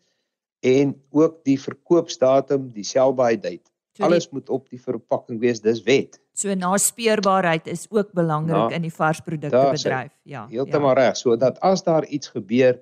en 0.60 0.96
ook 1.12 1.44
die 1.44 1.58
verkoopsdatum 1.60 2.72
die 2.74 2.84
sell 2.84 3.14
by 3.14 3.36
date 3.36 3.70
so 3.96 4.04
alles 4.04 4.28
die, 4.28 4.38
moet 4.40 4.50
op 4.50 4.70
die 4.70 4.82
verpakking 4.82 5.40
wees 5.40 5.62
dis 5.62 5.84
wet 5.84 6.20
So 6.36 6.52
naspeurbaarheid 6.52 7.68
is 7.72 7.86
ook 7.90 8.10
belangrik 8.12 8.70
ja, 8.70 8.76
in 8.76 8.84
die 8.84 8.92
varsprodukte 8.92 9.70
bedryf. 9.72 10.12
Ja. 10.28 10.42
Heeltemal 10.52 10.98
ja. 10.98 11.06
reg. 11.06 11.16
So 11.16 11.38
dat 11.40 11.62
as 11.64 11.84
daar 11.84 12.04
iets 12.12 12.28
gebeur, 12.34 12.82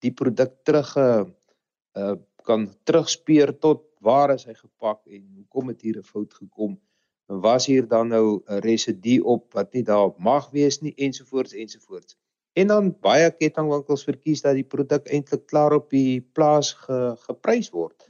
die 0.00 0.12
produk 0.16 0.54
terug 0.64 0.96
uh 0.96 2.14
kan 2.46 2.68
terugspeur 2.86 3.50
tot 3.58 3.82
waar 3.98 4.30
is 4.30 4.44
hy 4.46 4.54
gepak 4.54 5.00
en 5.10 5.22
hoekom 5.34 5.72
het 5.72 5.80
hier 5.82 5.96
'n 5.98 6.06
fout 6.06 6.34
gekom? 6.34 6.78
Was 7.26 7.66
hier 7.66 7.88
dan 7.88 8.08
nou 8.08 8.42
'n 8.46 8.60
residue 8.62 9.24
op 9.24 9.52
wat 9.52 9.72
nie 9.72 9.82
daar 9.82 10.12
mag 10.18 10.50
wees 10.50 10.80
nie 10.80 10.94
ensovoorts 10.94 11.52
ensovoorts. 11.52 12.16
En 12.52 12.66
dan 12.66 12.94
baie 13.00 13.30
kettingwinkels 13.30 14.04
verkies 14.04 14.40
dat 14.40 14.54
die 14.54 14.64
produk 14.64 15.06
eintlik 15.06 15.46
klaar 15.46 15.72
op 15.72 15.90
die 15.90 16.20
plaas 16.32 16.72
ge, 16.72 17.16
geprys 17.28 17.70
word. 17.70 18.06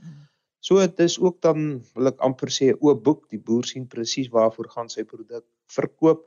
So 0.60 0.78
dit 0.78 0.98
is 0.98 1.18
ook 1.20 1.40
dan 1.42 1.82
wil 1.94 2.10
ek 2.10 2.22
amper 2.26 2.50
sê 2.50 2.72
oop 2.78 3.02
boek, 3.04 3.28
die 3.30 3.38
boer 3.38 3.64
sien 3.64 3.86
presies 3.86 4.28
waarvoor 4.28 4.68
gaan 4.70 4.88
sy 4.92 5.04
produk 5.04 5.44
verkoop 5.66 6.24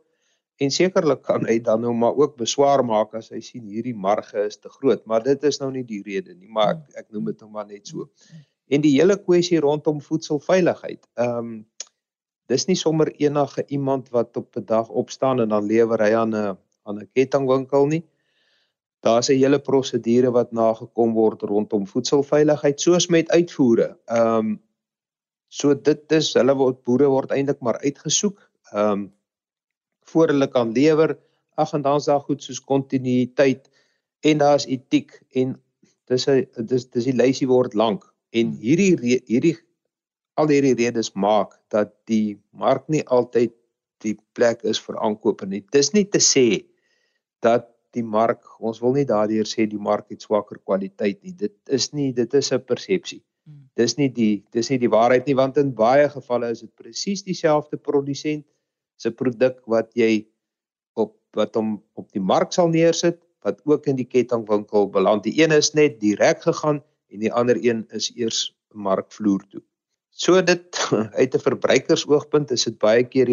en 0.63 0.71
sekerlik 0.71 1.23
kan 1.23 1.47
hy 1.47 1.57
dan 1.63 1.81
nou 1.85 1.93
maar 1.95 2.15
ook 2.19 2.35
beswaar 2.39 2.83
maak 2.83 3.15
as 3.15 3.31
hy 3.31 3.39
sien 3.43 3.67
hierdie 3.71 3.95
marge 3.95 4.41
is 4.43 4.59
te 4.59 4.71
groot, 4.71 5.05
maar 5.07 5.23
dit 5.23 5.43
is 5.47 5.59
nou 5.61 5.69
nie 5.71 5.85
die 5.87 6.01
rede 6.03 6.35
nie, 6.35 6.51
maar 6.51 6.73
ek, 6.75 6.81
ek 7.03 7.11
noem 7.15 7.31
dit 7.31 7.43
nou 7.43 7.51
maar 7.53 7.67
net 7.67 7.87
so. 7.87 8.09
En 8.69 8.83
die 8.83 8.93
hele 8.97 9.15
kwessie 9.17 9.61
rondom 9.63 10.01
voedselveiligheid. 10.03 11.03
Ehm 11.15 11.37
um, 11.39 11.59
dis 12.49 12.65
nie 12.67 12.75
sommer 12.75 13.11
enige 13.21 13.63
iemand 13.67 14.09
wat 14.09 14.37
op 14.37 14.57
'n 14.57 14.65
dag 14.65 14.89
opstaan 14.89 15.39
en 15.39 15.49
dan 15.49 15.65
lewer 15.65 16.01
hy 16.01 16.13
aan 16.13 16.35
'n 16.35 16.57
aan 16.83 16.97
'n 16.99 17.09
kettingwinkel 17.13 17.85
nie 17.87 18.03
daar's 18.99 19.29
'n 19.29 19.39
hele 19.39 19.59
prosedure 19.59 20.31
wat 20.31 20.51
nagekom 20.51 21.13
word 21.13 21.41
rondom 21.41 21.87
voedselveiligheid 21.87 22.81
soos 22.81 23.07
met 23.07 23.31
uitvoere. 23.31 23.97
Ehm 24.05 24.37
um, 24.37 24.59
so 25.47 25.73
dit 25.73 26.11
is 26.11 26.33
hulle 26.33 26.55
word 26.55 26.83
boere 26.83 27.07
word 27.09 27.31
eintlik 27.31 27.61
maar 27.61 27.79
uitgesoek 27.79 28.51
ehm 28.71 28.91
um, 28.91 29.13
voor 30.09 30.27
hulle 30.27 30.47
kan 30.47 30.71
lewer. 30.71 31.17
Ag 31.55 31.73
en 31.73 31.81
dan's 31.81 32.05
daar 32.05 32.21
goed 32.21 32.43
soos 32.43 32.59
kontinuïteit 32.59 33.69
en 34.19 34.37
daar's 34.37 34.65
etiek 34.65 35.21
en 35.29 35.61
dis 36.05 36.27
'n 36.27 36.47
dis 36.65 36.89
dis 36.89 37.03
die 37.03 37.15
lysie 37.23 37.47
word 37.47 37.73
lank 37.73 38.13
en 38.29 38.51
hierdie 38.51 38.95
hierdie 39.25 39.57
al 40.39 40.51
hierdie 40.51 40.77
redes 40.79 41.11
maak 41.15 41.57
dat 41.73 41.91
die 42.09 42.39
mark 42.51 42.87
nie 42.87 43.03
altyd 43.07 43.53
die 44.03 44.15
plek 44.37 44.63
is 44.63 44.79
vir 44.79 44.99
aankope 45.03 45.47
nie. 45.49 45.61
Dis 45.75 45.91
nie 45.93 46.05
te 46.07 46.21
sê 46.23 46.63
dat 47.43 47.67
die 47.97 48.05
mark, 48.05 48.43
ons 48.61 48.79
wil 48.83 48.93
nie 48.95 49.07
daardeur 49.09 49.47
sê 49.49 49.65
die 49.67 49.81
mark 49.81 50.11
het 50.13 50.23
swakker 50.23 50.59
kwaliteit 50.61 51.19
nie. 51.23 51.33
Dit 51.33 51.55
is 51.73 51.89
nie 51.93 52.11
dit 52.13 52.33
is 52.33 52.51
'n 52.53 52.61
persepsie. 52.71 53.21
Hmm. 53.45 53.69
Dis 53.75 53.97
nie 53.97 54.09
die 54.09 54.43
dis 54.51 54.69
nie 54.69 54.77
die 54.77 54.91
waarheid 54.91 55.25
nie 55.27 55.35
want 55.35 55.57
in 55.57 55.73
baie 55.73 56.09
gevalle 56.09 56.51
is 56.51 56.61
dit 56.61 56.75
presies 56.75 57.23
dieselfde 57.23 57.77
produsent 57.77 58.45
se 58.97 59.11
produk 59.11 59.61
wat 59.65 59.91
jy 59.95 60.27
op 60.95 61.15
wat 61.35 61.55
hom 61.55 61.81
op 61.95 62.11
die 62.11 62.21
mark 62.21 62.53
sal 62.53 62.69
neersit 62.69 63.19
wat 63.43 63.61
ook 63.65 63.87
in 63.87 63.95
die 63.95 64.07
kettingwinkel 64.07 64.89
beland. 64.91 65.23
Die 65.23 65.41
een 65.41 65.51
is 65.51 65.73
net 65.73 65.99
direk 65.99 66.41
gegaan 66.41 66.83
en 67.09 67.19
die 67.19 67.33
ander 67.33 67.57
een 67.57 67.85
is 67.95 68.11
eers 68.15 68.55
markvloer 68.73 69.43
toe. 69.49 69.63
So 70.19 70.41
dit 70.43 70.79
uit 71.21 71.35
'n 71.35 71.45
verbruikersoogpunt 71.47 72.51
is 72.51 72.63
dit 72.67 72.77
baie 72.77 73.03
keer 73.07 73.29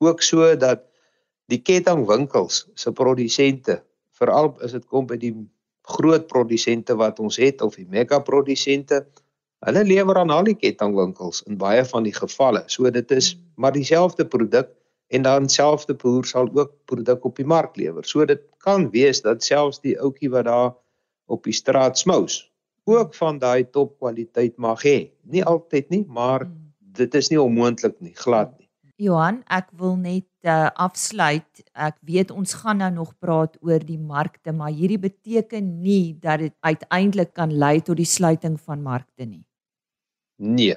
ook 0.00 0.22
so 0.22 0.56
dat 0.56 0.86
die 1.52 1.60
kettingwinkels 1.60 2.64
se 2.74 2.92
produsente 2.92 3.82
veral 4.16 4.54
as 4.64 4.72
dit 4.72 4.86
kom 4.86 5.06
by 5.06 5.18
die 5.20 5.34
groot 5.96 6.26
produsente 6.26 6.96
wat 6.96 7.20
ons 7.20 7.36
het 7.36 7.60
of 7.60 7.76
die 7.76 7.88
mega 7.88 8.18
produsente 8.24 9.02
hulle 9.64 9.84
lewer 9.84 10.22
aan 10.22 10.32
al 10.32 10.48
die 10.48 10.56
kettingwinkels 10.56 11.42
in 11.48 11.60
baie 11.60 11.84
van 11.84 12.08
die 12.08 12.16
gevalle. 12.16 12.64
So 12.66 12.90
dit 12.90 13.10
is 13.10 13.34
maar 13.56 13.72
dieselfde 13.72 14.24
produk 14.24 14.72
en 15.08 15.22
dan 15.22 15.48
selfde 15.48 15.94
boer 15.94 16.24
sal 16.24 16.48
ook 16.52 16.72
produk 16.84 17.24
op 17.24 17.36
die 17.36 17.46
mark 17.46 17.76
lewer. 17.76 18.04
So 18.04 18.24
dit 18.24 18.40
kan 18.64 18.88
wees 18.96 19.20
dat 19.20 19.44
selfs 19.44 19.80
die 19.84 19.96
ouetjie 20.00 20.32
wat 20.32 20.48
daar 20.48 20.72
op 21.28 21.44
die 21.44 21.56
straat 21.56 21.98
smous 21.98 22.44
ook 22.84 23.14
van 23.14 23.38
daai 23.38 23.64
topkwaliteit 23.64 24.58
mag 24.58 24.84
hê 24.84 24.98
nie 25.22 25.44
altyd 25.44 25.90
nie 25.90 26.04
maar 26.08 26.44
hmm. 26.44 26.72
dit 27.00 27.14
is 27.14 27.30
nie 27.30 27.40
onmoontlik 27.40 28.00
nie 28.00 28.14
glad 28.14 28.52
nie 28.58 28.64
Johan, 29.02 29.40
ek 29.50 29.72
wil 29.74 29.96
net 29.98 30.28
uh, 30.46 30.68
afsluit. 30.78 31.64
Ek 31.74 31.96
weet 32.06 32.30
ons 32.30 32.52
gaan 32.60 32.78
nou 32.78 32.92
nog 32.94 33.10
praat 33.18 33.56
oor 33.58 33.82
die 33.82 33.98
markte, 33.98 34.52
maar 34.54 34.70
hierdie 34.70 35.00
beteken 35.02 35.80
nie 35.82 36.14
dat 36.22 36.44
dit 36.44 36.54
uiteindelik 36.62 37.32
kan 37.34 37.50
lei 37.50 37.80
tot 37.82 37.98
die 37.98 38.06
sluiting 38.06 38.54
van 38.60 38.86
markte 38.86 39.26
nie. 39.26 39.42
Nee. 40.38 40.76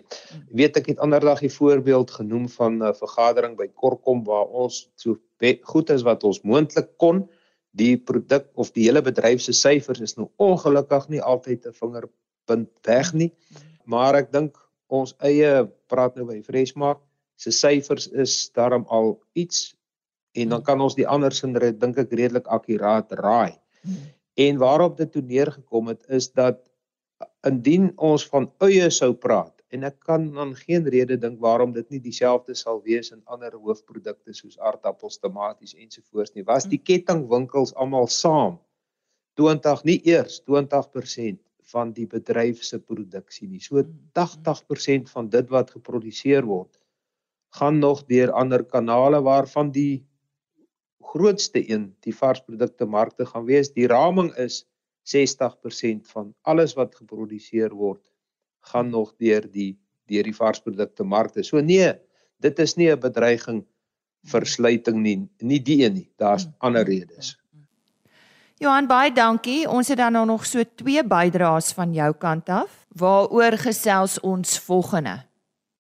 Weet 0.54 0.78
ek 0.82 0.90
het 0.94 1.00
anderdag 1.02 1.44
'n 1.44 1.50
voorbeeld 1.50 2.12
genoem 2.12 2.50
van 2.50 2.82
'n 2.82 2.94
vergadering 2.94 3.58
by 3.58 3.68
Korkom 3.68 4.24
waar 4.24 4.46
ons 4.46 4.90
so 4.96 5.18
goed 5.62 5.90
as 5.90 6.02
wat 6.02 6.24
ons 6.24 6.42
moontlik 6.42 6.98
kon 6.98 7.30
die 7.78 7.96
produk 7.98 8.48
of 8.56 8.72
die 8.76 8.88
hele 8.88 9.02
bedryf 9.06 9.44
se 9.46 9.54
syfers 9.54 10.02
is 10.04 10.18
nou 10.18 10.30
ongelukkig 10.42 11.10
nie 11.14 11.22
altyd 11.22 11.66
'n 11.66 11.78
vingerpunt 11.82 12.70
weg 12.88 13.14
nie. 13.14 13.32
Maar 13.86 14.16
ek 14.24 14.32
dink 14.32 14.58
ons 14.88 15.16
eie 15.20 15.68
praat 15.88 16.16
nou 16.16 16.26
by 16.26 16.42
Freshmark 16.42 17.02
se 17.38 17.52
syfers 17.52 18.08
is 18.08 18.50
daarom 18.56 18.86
al 18.90 19.20
iets 19.34 19.76
en 20.34 20.50
dan 20.50 20.64
kan 20.64 20.82
ons 20.82 20.96
die 20.96 21.08
ander 21.08 21.34
sindre 21.34 21.72
dink 21.72 21.98
ek 21.98 22.14
redelik 22.14 22.48
akkuraat 22.48 23.12
raai. 23.12 23.58
En 24.38 24.58
waarop 24.58 24.98
dit 24.98 25.12
toe 25.12 25.22
neergekom 25.22 25.88
het 25.88 26.04
is 26.10 26.30
dat 26.32 26.62
indien 27.48 27.92
ons 27.98 28.26
van 28.28 28.52
eie 28.62 28.90
sou 28.94 29.14
praat 29.14 29.57
en 29.76 29.84
ek 29.84 29.98
kan 30.08 30.28
aan 30.40 30.54
geen 30.56 30.88
rede 30.88 31.18
dink 31.20 31.42
waarom 31.44 31.74
dit 31.76 31.90
nie 31.92 32.00
dieselfde 32.04 32.56
sal 32.56 32.80
wees 32.86 33.12
in 33.12 33.22
ander 33.26 33.56
hoofprodukte 33.56 34.34
soos 34.34 34.56
aardappels, 34.60 35.20
tomaties 35.20 35.76
ensovoorts 35.76 36.36
nie. 36.36 36.46
Was 36.48 36.70
die 36.72 36.80
kettingwinkels 36.80 37.74
almal 37.76 38.08
saam 38.08 38.58
20 39.38 39.84
nie 39.90 40.00
eers 40.08 40.40
20% 40.48 41.42
van 41.74 41.92
die 41.94 42.08
bedryf 42.08 42.64
se 42.64 42.80
produksie 42.80 43.48
nie. 43.48 43.60
So 43.60 43.84
80% 44.18 45.12
van 45.12 45.30
dit 45.30 45.50
wat 45.52 45.74
geproduseer 45.76 46.48
word 46.48 46.80
gaan 47.58 47.80
nog 47.80 48.06
deur 48.08 48.32
ander 48.36 48.64
kanale 48.64 49.22
waarvan 49.24 49.72
die 49.72 50.06
grootste 51.12 51.62
een 51.72 51.90
die 52.04 52.16
varsprodukte 52.16 52.86
markte 52.86 53.26
gaan 53.26 53.46
wees. 53.48 53.72
Die 53.74 53.88
raming 53.88 54.34
is 54.36 54.66
60% 55.08 56.08
van 56.12 56.34
alles 56.44 56.76
wat 56.76 56.96
geproduseer 56.96 57.76
word 57.76 58.04
gaan 58.72 58.90
nog 58.90 59.14
deur 59.18 59.46
die 59.52 59.78
deur 60.08 60.24
die 60.24 60.36
varsprodukte 60.36 61.04
markte. 61.04 61.44
So 61.44 61.62
nee, 61.62 61.92
dit 62.44 62.60
is 62.60 62.76
nie 62.78 62.92
'n 62.92 63.00
bedreiging 63.00 63.66
vir 64.32 64.46
sluiting 64.46 65.02
nie, 65.02 65.30
nie 65.42 65.60
die 65.60 65.84
een 65.86 65.94
nie. 65.94 66.10
Daar's 66.18 66.46
mm. 66.46 66.54
ander 66.60 66.84
redes. 66.86 67.38
Johan 68.58 68.88
baie 68.88 69.12
dankie. 69.14 69.68
Ons 69.70 69.88
het 69.88 69.98
dan 69.98 70.14
nou 70.14 70.26
nog 70.26 70.46
so 70.46 70.64
twee 70.76 71.04
bydraes 71.04 71.74
van 71.74 71.94
jou 71.94 72.14
kant 72.14 72.50
af. 72.50 72.88
Waaroor 72.90 73.58
gesels 73.62 74.20
ons 74.20 74.60
volgende? 74.60 75.24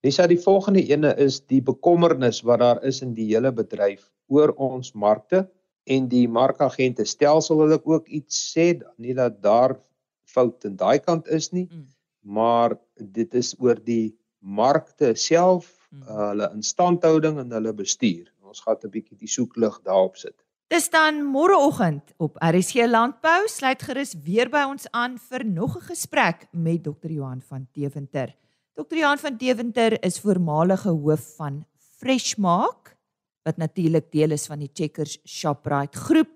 Dis 0.05 0.15
dat 0.15 0.29
die 0.29 0.39
volgende 0.39 0.83
ene 0.85 1.15
is 1.17 1.39
die 1.39 1.61
bekommernis 1.61 2.43
wat 2.45 2.59
daar 2.59 2.83
is 2.83 3.01
in 3.01 3.13
die 3.13 3.25
hele 3.33 3.51
bedryf 3.51 4.11
oor 4.27 4.53
ons 4.53 4.93
markte 4.93 5.47
en 5.83 6.07
die 6.07 6.27
markagente 6.27 7.05
stelsel 7.05 7.57
wil 7.57 7.73
ek 7.73 7.87
ook 7.87 8.07
iets 8.07 8.53
sê 8.53 8.77
nie 8.97 9.13
dat 9.17 9.41
daar 9.41 9.79
fout 10.25 10.63
in 10.63 10.75
daai 10.75 10.99
kant 10.99 11.27
is 11.27 11.51
nie. 11.51 11.67
Mm 11.71 11.96
maar 12.27 12.75
dit 12.99 13.33
is 13.39 13.53
oor 13.63 13.79
die 13.79 14.17
markte 14.43 15.13
self, 15.15 15.69
hmm. 15.89 16.03
uh, 16.03 16.25
hulle 16.31 16.49
instandhouding 16.57 17.39
en 17.43 17.55
hulle 17.55 17.73
bestuur. 17.73 18.27
Ons 18.47 18.63
gaan 18.63 18.79
'n 18.83 18.91
bietjie 18.91 19.17
die 19.17 19.31
soeklig 19.31 19.79
daarop 19.83 20.17
sit. 20.17 20.35
Dis 20.67 20.89
dan 20.91 21.21
môreoggend 21.23 22.11
op 22.19 22.35
RSC 22.43 22.87
Landbou 22.87 23.47
sluit 23.47 23.81
gerus 23.81 24.15
weer 24.23 24.49
by 24.51 24.65
ons 24.67 24.87
aan 24.91 25.17
vir 25.17 25.45
nog 25.45 25.77
'n 25.77 25.87
gesprek 25.93 26.47
met 26.51 26.83
Dr. 26.83 27.11
Johan 27.11 27.41
van 27.41 27.67
Deventer. 27.73 28.35
Dr. 28.75 28.95
Johan 28.95 29.17
van 29.17 29.37
Deventer 29.37 30.03
is 30.03 30.19
voormalige 30.19 30.89
hoof 30.89 31.35
van 31.37 31.65
Freshmark 31.99 32.97
wat 33.43 33.57
natuurlik 33.57 34.11
deel 34.11 34.31
is 34.31 34.45
van 34.45 34.59
die 34.59 34.69
Checkers 34.73 35.19
Shoprite 35.25 35.97
groep 35.97 36.29